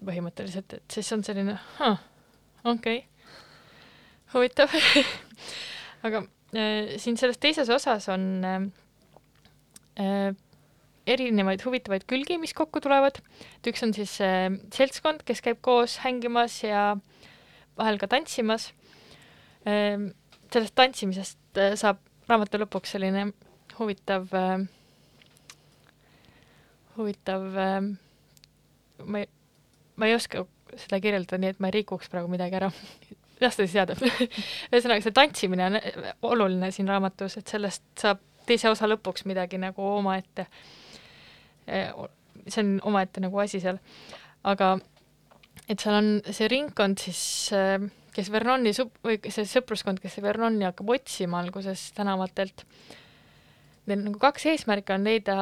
põhimõtteliselt, 0.03 0.77
et 0.77 0.97
siis 0.97 1.11
on 1.15 1.23
selline, 1.25 1.57
okei. 1.79 2.71
Okay., 2.73 3.03
huvitav. 4.33 4.73
Aga 6.05 6.25
äh, 6.55 6.95
siin 7.01 7.17
selles 7.17 7.39
teises 7.41 7.69
osas 7.73 8.09
on 8.13 8.25
äh, 8.45 8.65
äh, 10.01 10.31
erinevaid 11.09 11.63
huvitavaid 11.65 12.05
külgi, 12.09 12.37
mis 12.41 12.53
kokku 12.57 12.81
tulevad, 12.83 13.21
et 13.59 13.71
üks 13.71 13.85
on 13.85 13.93
siis 13.95 14.17
äh, 14.25 14.49
seltskond, 14.75 15.23
kes 15.25 15.41
käib 15.45 15.61
koos 15.65 15.99
hängimas 16.03 16.59
ja 16.65 16.95
vahel 17.77 17.99
ka 18.01 18.09
tantsimas. 18.11 18.71
Äh, 19.65 20.11
sellest 20.53 20.75
tantsimisest 20.77 21.61
äh, 21.61 21.73
saab 21.79 22.01
raamatu 22.29 22.59
lõpuks 22.61 22.95
selline 22.95 23.29
huvitav 23.77 24.31
äh,, 24.33 24.65
huvitav 26.95 27.57
äh,, 27.59 27.89
ma 29.03 29.21
ei, 29.21 29.29
ma 29.95 30.09
ei 30.09 30.15
oska 30.17 30.45
seda 30.75 30.99
kirjeldada 31.03 31.39
nii, 31.41 31.53
et 31.55 31.61
ma 31.63 31.69
ei 31.69 31.77
rikuks 31.79 32.11
praegu 32.11 32.31
midagi 32.31 32.59
ära. 32.59 32.71
las 33.43 33.57
ta 33.57 33.65
siis 33.65 33.75
jääda 33.75 33.97
ühesõnaga, 34.71 35.01
see 35.03 35.15
tantsimine 35.15 35.69
on 35.69 35.79
äh, 35.79 36.09
oluline 36.25 36.71
siin 36.75 36.89
raamatus, 36.91 37.39
et 37.41 37.51
sellest 37.51 37.85
saab 38.01 38.23
teise 38.45 38.69
osa 38.69 38.89
lõpuks 38.89 39.25
midagi 39.29 39.59
nagu 39.61 39.85
omaette. 39.95 40.47
Äh, 41.67 41.91
see 42.47 42.61
on 42.63 42.75
omaette 42.91 43.23
nagu 43.23 43.39
asi 43.41 43.61
seal. 43.63 43.79
aga 44.45 44.75
et 45.67 45.81
seal 45.81 45.95
on 45.97 46.09
see 46.29 46.47
ringkond 46.51 47.01
siis 47.01 47.21
äh, 47.55 47.79
kes 48.15 48.31
Vernoni 48.31 48.73
sup- 48.75 48.99
või 49.03 49.17
see 49.33 49.47
sõpruskond, 49.49 49.99
kes 50.01 50.19
Vernoni 50.23 50.67
hakkab 50.67 50.93
otsima 50.95 51.41
alguses 51.43 51.89
tänavatelt. 51.97 52.63
Neil 53.85 54.01
nagu 54.01 54.19
kaks 54.21 54.47
eesmärki 54.49 54.95
on 54.95 55.03
leida 55.05 55.35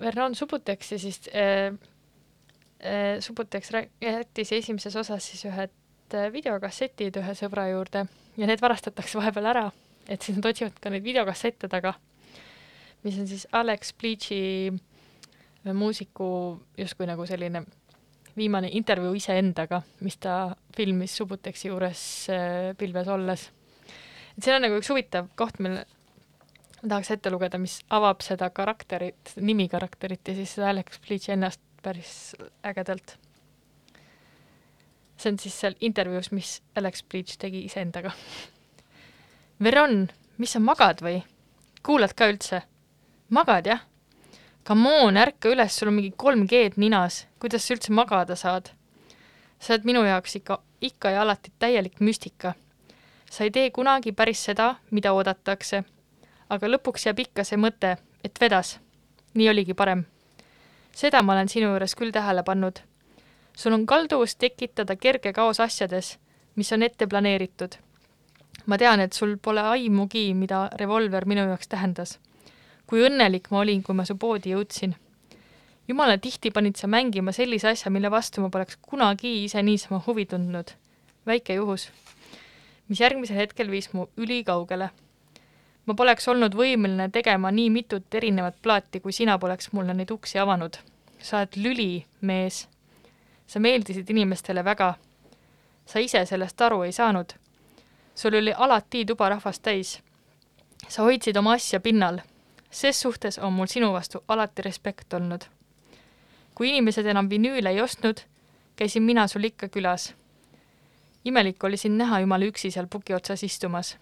Vernon 0.00 0.34
Subuteks 0.34 0.94
ja 0.94 0.98
siis 0.98 1.20
äh, 1.30 1.74
Subuteks 3.24 3.70
jättis 4.02 4.52
esimeses 4.52 4.96
osas 4.96 5.24
siis 5.30 5.44
ühe 5.48 5.68
äh, 5.68 6.26
videokassetid 6.32 7.16
ühe 7.20 7.36
sõbra 7.38 7.68
juurde 7.70 8.04
ja 8.36 8.48
need 8.48 8.60
varastatakse 8.60 9.18
vahepeal 9.18 9.48
ära, 9.52 9.68
et 10.08 10.22
siis 10.22 10.36
nad 10.36 10.50
otsivad 10.50 10.76
ka 10.82 10.92
neid 10.92 11.04
videokassette 11.06 11.70
taga, 11.72 11.94
mis 13.06 13.16
on 13.20 13.30
siis 13.30 13.46
Alex 13.52 13.94
Bleach'i 13.96 14.42
äh, 14.68 15.72
muusiku 15.72 16.28
justkui 16.78 17.08
nagu 17.08 17.26
selline 17.26 17.64
viimane 18.36 18.68
intervjuu 18.74 19.14
iseendaga, 19.14 19.80
mis 20.02 20.16
ta 20.18 20.54
filmis 20.76 21.16
Subutexi 21.16 21.70
juures 21.70 22.06
äh, 22.34 22.72
pilves 22.78 23.08
olles. 23.08 23.50
et 24.36 24.44
see 24.44 24.54
on 24.54 24.64
nagu 24.66 24.76
üks 24.80 24.90
huvitav 24.90 25.30
koht, 25.38 25.60
mille 25.62 25.86
ma 26.82 26.88
tahaks 26.88 27.14
ette 27.14 27.30
lugeda, 27.32 27.58
mis 27.58 27.78
avab 27.96 28.20
seda 28.24 28.50
karakterit, 28.52 29.38
nimi 29.40 29.70
karakterit 29.72 30.28
ja 30.28 30.34
siis 30.36 30.58
seda 30.58 30.68
Alex 30.74 31.00
Bleach'i 31.00 31.32
ennast 31.32 31.62
päris 31.84 32.34
ägedalt. 32.64 33.18
see 35.16 35.32
on 35.32 35.38
siis 35.38 35.60
seal 35.60 35.74
intervjuus, 35.80 36.32
mis 36.32 36.62
Alex 36.76 37.04
Bleach 37.04 37.38
tegi 37.38 37.64
iseendaga. 37.64 38.10
Veron, 39.62 40.08
mis 40.38 40.52
sa 40.52 40.60
magad 40.60 41.04
või? 41.04 41.22
kuulad 41.86 42.16
ka 42.16 42.28
üldse? 42.32 42.62
magad, 43.28 43.66
jah? 43.66 43.84
Come 44.66 44.90
on, 45.04 45.16
ärka 45.20 45.52
üles, 45.52 45.76
sul 45.76 45.92
on 45.92 45.98
mingi 46.00 46.12
kolm 46.16 46.46
G-d 46.48 46.80
ninas, 46.80 47.26
kuidas 47.38 47.66
sa 47.66 47.76
üldse 47.76 47.92
magada 47.92 48.36
saad? 48.36 48.72
sa 49.60 49.74
oled 49.74 49.88
minu 49.88 50.04
jaoks 50.04 50.36
ikka, 50.40 50.60
ikka 50.80 51.14
ja 51.14 51.22
alati 51.22 51.52
täielik 51.58 52.00
müstika. 52.00 52.54
sa 53.30 53.44
ei 53.44 53.50
tee 53.50 53.70
kunagi 53.70 54.12
päris 54.12 54.44
seda, 54.44 54.74
mida 54.90 55.12
oodatakse 55.12 55.84
aga 56.52 56.68
lõpuks 56.68 57.08
jääb 57.08 57.24
ikka 57.24 57.44
see 57.46 57.60
mõte, 57.60 57.96
et 58.24 58.40
vedas. 58.40 58.78
nii 59.34 59.48
oligi 59.50 59.74
parem. 59.74 60.04
Seda 60.94 61.22
ma 61.22 61.34
olen 61.34 61.50
sinu 61.50 61.72
juures 61.72 61.94
küll 61.98 62.12
tähele 62.14 62.42
pannud. 62.42 62.78
sul 63.56 63.72
on 63.72 63.86
kalduvus 63.86 64.36
tekitada 64.36 64.96
kerge 64.96 65.32
kaos 65.32 65.60
asjades, 65.60 66.18
mis 66.56 66.72
on 66.72 66.82
ette 66.82 67.06
planeeritud. 67.06 67.76
ma 68.66 68.78
tean, 68.78 69.00
et 69.00 69.12
sul 69.12 69.36
pole 69.36 69.60
aimugi, 69.60 70.34
mida 70.34 70.68
revolver 70.80 71.26
minu 71.26 71.46
jaoks 71.48 71.68
tähendas. 71.68 72.18
kui 72.86 73.02
õnnelik 73.08 73.50
ma 73.50 73.58
olin, 73.58 73.82
kui 73.82 73.94
ma 73.94 74.04
su 74.04 74.16
poodi 74.16 74.54
jõudsin. 74.54 74.94
jumala 75.88 76.18
tihti 76.18 76.50
panid 76.50 76.76
sa 76.76 76.86
mängima 76.86 77.32
sellise 77.32 77.68
asja, 77.68 77.90
mille 77.90 78.10
vastu 78.10 78.40
ma 78.40 78.50
poleks 78.50 78.78
kunagi 78.82 79.44
ise 79.44 79.62
niisama 79.62 80.02
huvi 80.06 80.26
tundnud. 80.26 80.70
väike 81.26 81.54
juhus, 81.54 81.90
mis 82.88 83.00
järgmisel 83.00 83.36
hetkel 83.36 83.70
viis 83.70 83.92
mu 83.92 84.06
ülikaugele 84.16 84.90
ma 85.86 85.94
poleks 85.94 86.28
olnud 86.28 86.54
võimeline 86.56 87.08
tegema 87.12 87.50
nii 87.52 87.70
mitut 87.70 88.14
erinevat 88.14 88.56
plaati, 88.62 89.00
kui 89.00 89.12
sina 89.12 89.36
poleks 89.38 89.72
mulle 89.72 89.94
neid 89.94 90.10
uksi 90.10 90.38
avanud. 90.38 90.76
sa 91.20 91.38
oled 91.38 91.56
lüli, 91.56 92.04
mees. 92.20 92.68
sa 93.46 93.60
meeldisid 93.60 94.10
inimestele 94.10 94.64
väga. 94.64 94.94
sa 95.86 95.98
ise 95.98 96.24
sellest 96.26 96.60
aru 96.60 96.82
ei 96.82 96.92
saanud. 96.92 97.32
sul 98.14 98.34
oli 98.34 98.52
alati 98.52 99.04
tuba 99.04 99.28
rahvast 99.28 99.62
täis. 99.62 100.00
sa 100.88 101.02
hoidsid 101.02 101.36
oma 101.36 101.52
asja 101.52 101.80
pinnal. 101.80 102.20
ses 102.70 103.00
suhtes 103.00 103.38
on 103.38 103.52
mul 103.52 103.66
sinu 103.66 103.92
vastu 103.92 104.24
alati 104.28 104.62
respekt 104.62 105.12
olnud. 105.12 105.44
kui 106.54 106.68
inimesed 106.68 107.06
enam 107.06 107.28
vinüüle 107.30 107.70
ei 107.70 107.80
ostnud, 107.80 108.20
käisin 108.76 109.02
mina 109.02 109.26
sul 109.26 109.44
ikka 109.44 109.68
külas. 109.68 110.14
imelik 111.24 111.64
oli 111.64 111.76
sind 111.76 111.96
näha 111.96 112.20
jumala 112.20 112.44
üksi 112.44 112.70
seal 112.70 112.86
puki 112.86 113.14
otsas 113.14 113.42
istumas 113.42 113.98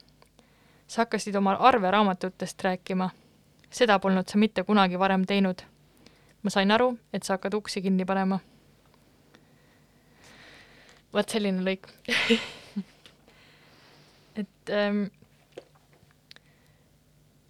sa 0.92 1.00
hakkasid 1.02 1.36
oma 1.36 1.52
arveraamatutest 1.52 2.64
rääkima. 2.64 3.10
seda 3.70 3.98
polnud 3.98 4.28
sa 4.28 4.38
mitte 4.38 4.62
kunagi 4.62 4.98
varem 4.98 5.24
teinud. 5.26 5.62
ma 6.42 6.50
sain 6.50 6.70
aru, 6.70 6.98
et 7.12 7.22
sa 7.22 7.34
hakkad 7.34 7.54
uksi 7.54 7.82
kinni 7.82 8.04
panema. 8.04 8.38
vot 11.14 11.28
selline 11.28 11.64
lõik 11.64 11.88
et 14.40 14.70
ähm, 14.70 15.04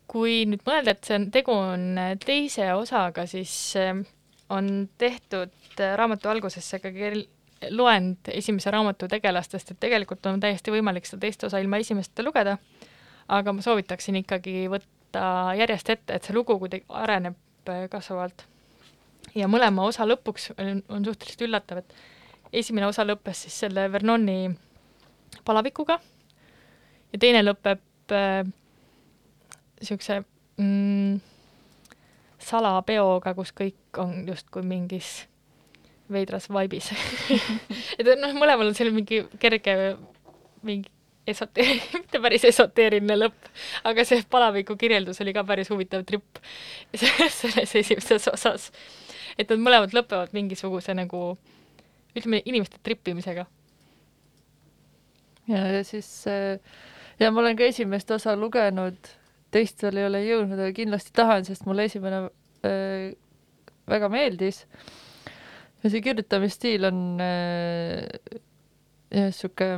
kui 0.06 0.46
nüüd 0.46 0.62
mõelda, 0.66 0.94
et 0.94 1.04
see 1.04 1.18
on, 1.18 1.30
tegu 1.34 1.52
on 1.56 2.00
teise 2.24 2.70
osaga, 2.74 3.26
siis 3.26 3.76
ähm, 3.76 4.04
on 4.54 4.88
tehtud 4.98 5.80
äh, 5.80 5.96
raamatu 5.98 6.28
algusesse 6.28 6.78
ka 6.78 6.94
loend 7.70 8.30
esimese 8.30 8.70
raamatu 8.70 9.08
tegelastest, 9.08 9.70
et 9.70 9.80
tegelikult 9.80 10.26
on 10.30 10.40
täiesti 10.40 10.70
võimalik 10.70 11.06
seda 11.10 11.26
teist 11.26 11.44
osa 11.50 11.58
ilma 11.58 11.82
esimest 11.82 12.22
lugeda 12.22 12.58
aga 13.32 13.54
ma 13.56 13.64
soovitaksin 13.64 14.18
ikkagi 14.22 14.54
võtta 14.72 15.24
järjest 15.58 15.92
ette, 15.94 16.16
et 16.16 16.24
see 16.26 16.36
lugu 16.36 16.52
kuidagi 16.60 16.84
areneb 17.02 17.36
äh, 17.72 17.84
kasvavalt. 17.92 18.38
ja 19.34 19.48
mõlema 19.48 19.80
osa 19.88 20.02
lõpuks 20.08 20.42
on, 20.58 20.82
on 20.88 21.04
suhteliselt 21.06 21.46
üllatav, 21.48 21.76
et 21.82 21.90
esimene 22.62 22.86
osa 22.86 23.02
lõppes 23.06 23.38
siis 23.46 23.56
selle 23.64 23.82
Vernoni 23.92 24.40
palavikuga 25.44 25.94
ja 27.12 27.20
teine 27.20 27.42
lõpeb 27.44 27.80
niisuguse 28.12 30.16
äh, 30.20 30.24
mm, 30.60 31.20
salapeoga, 32.42 33.34
kus 33.38 33.50
kõik 33.56 34.00
on 34.02 34.10
justkui 34.28 34.62
mingis 34.66 35.08
veidras 36.12 36.50
vaibis 36.52 36.90
et 37.98 38.06
noh, 38.20 38.32
mõlemal 38.36 38.68
on 38.68 38.76
selline 38.76 38.96
mingi 39.00 39.18
kerge 39.40 39.72
mingi 40.66 40.90
esote-, 41.26 41.66
mitte 42.00 42.20
päris 42.22 42.44
esoteeriline 42.48 43.16
lõpp, 43.18 43.48
aga 43.88 44.04
see 44.08 44.24
palaviku 44.30 44.76
kirjeldus 44.80 45.22
oli 45.24 45.34
ka 45.36 45.44
päris 45.46 45.70
huvitav 45.72 46.04
tripp 46.08 46.42
selles 47.38 47.74
esimeses 47.82 48.28
osas. 48.32 48.70
et 49.38 49.50
nad 49.50 49.62
mõlemad 49.62 49.94
lõpevad 49.96 50.34
mingisuguse 50.36 50.94
nagu 50.98 51.32
ütleme, 52.16 52.42
inimeste 52.44 52.80
trippimisega. 52.82 53.46
ja, 55.48 55.84
siis 55.86 56.10
äh, 56.30 56.58
ja 57.20 57.30
ma 57.30 57.42
olen 57.44 57.58
ka 57.58 57.66
esimest 57.70 58.10
osa 58.10 58.36
lugenud, 58.36 58.98
teist 59.52 59.82
veel 59.84 60.00
ei 60.00 60.08
ole 60.08 60.22
jõudnud, 60.26 60.58
aga 60.58 60.74
kindlasti 60.76 61.14
tahan, 61.16 61.46
sest 61.46 61.66
mulle 61.68 61.86
esimene 61.88 62.24
äh, 62.66 63.12
väga 63.90 64.10
meeldis. 64.12 64.64
ja 65.82 65.90
see 65.90 66.02
kirjutamisstiil 66.02 66.90
on 66.90 67.02
äh, 67.22 68.06
jah, 69.12 69.32
sihuke 69.34 69.74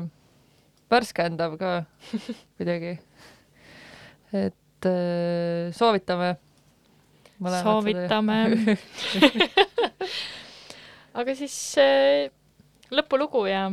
värskendav 0.95 1.59
ka 1.61 1.75
kuidagi. 2.57 2.99
et 4.33 4.91
äh, 4.91 5.73
soovitame. 5.75 6.37
soovitame 7.63 8.39
aga 11.19 11.35
siis 11.39 11.57
äh, 11.79 12.31
lõpulugu 12.95 13.47
ja 13.51 13.69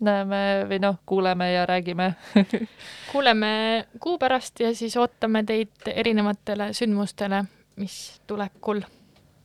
näeme 0.00 0.40
või 0.70 0.78
noh, 0.82 0.98
kuuleme 1.06 1.52
ja 1.52 1.66
räägime 1.66 2.12
kuuleme 3.12 3.50
kuu 4.00 4.18
pärast 4.18 4.60
ja 4.60 4.74
siis 4.74 4.96
ootame 4.96 5.44
teid 5.44 5.90
erinevatele 5.94 6.72
sündmustele, 6.72 7.44
mis 7.76 8.20
tulekul. 8.26 8.82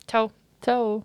tšau. 0.08 0.30
tšau. 0.62 1.02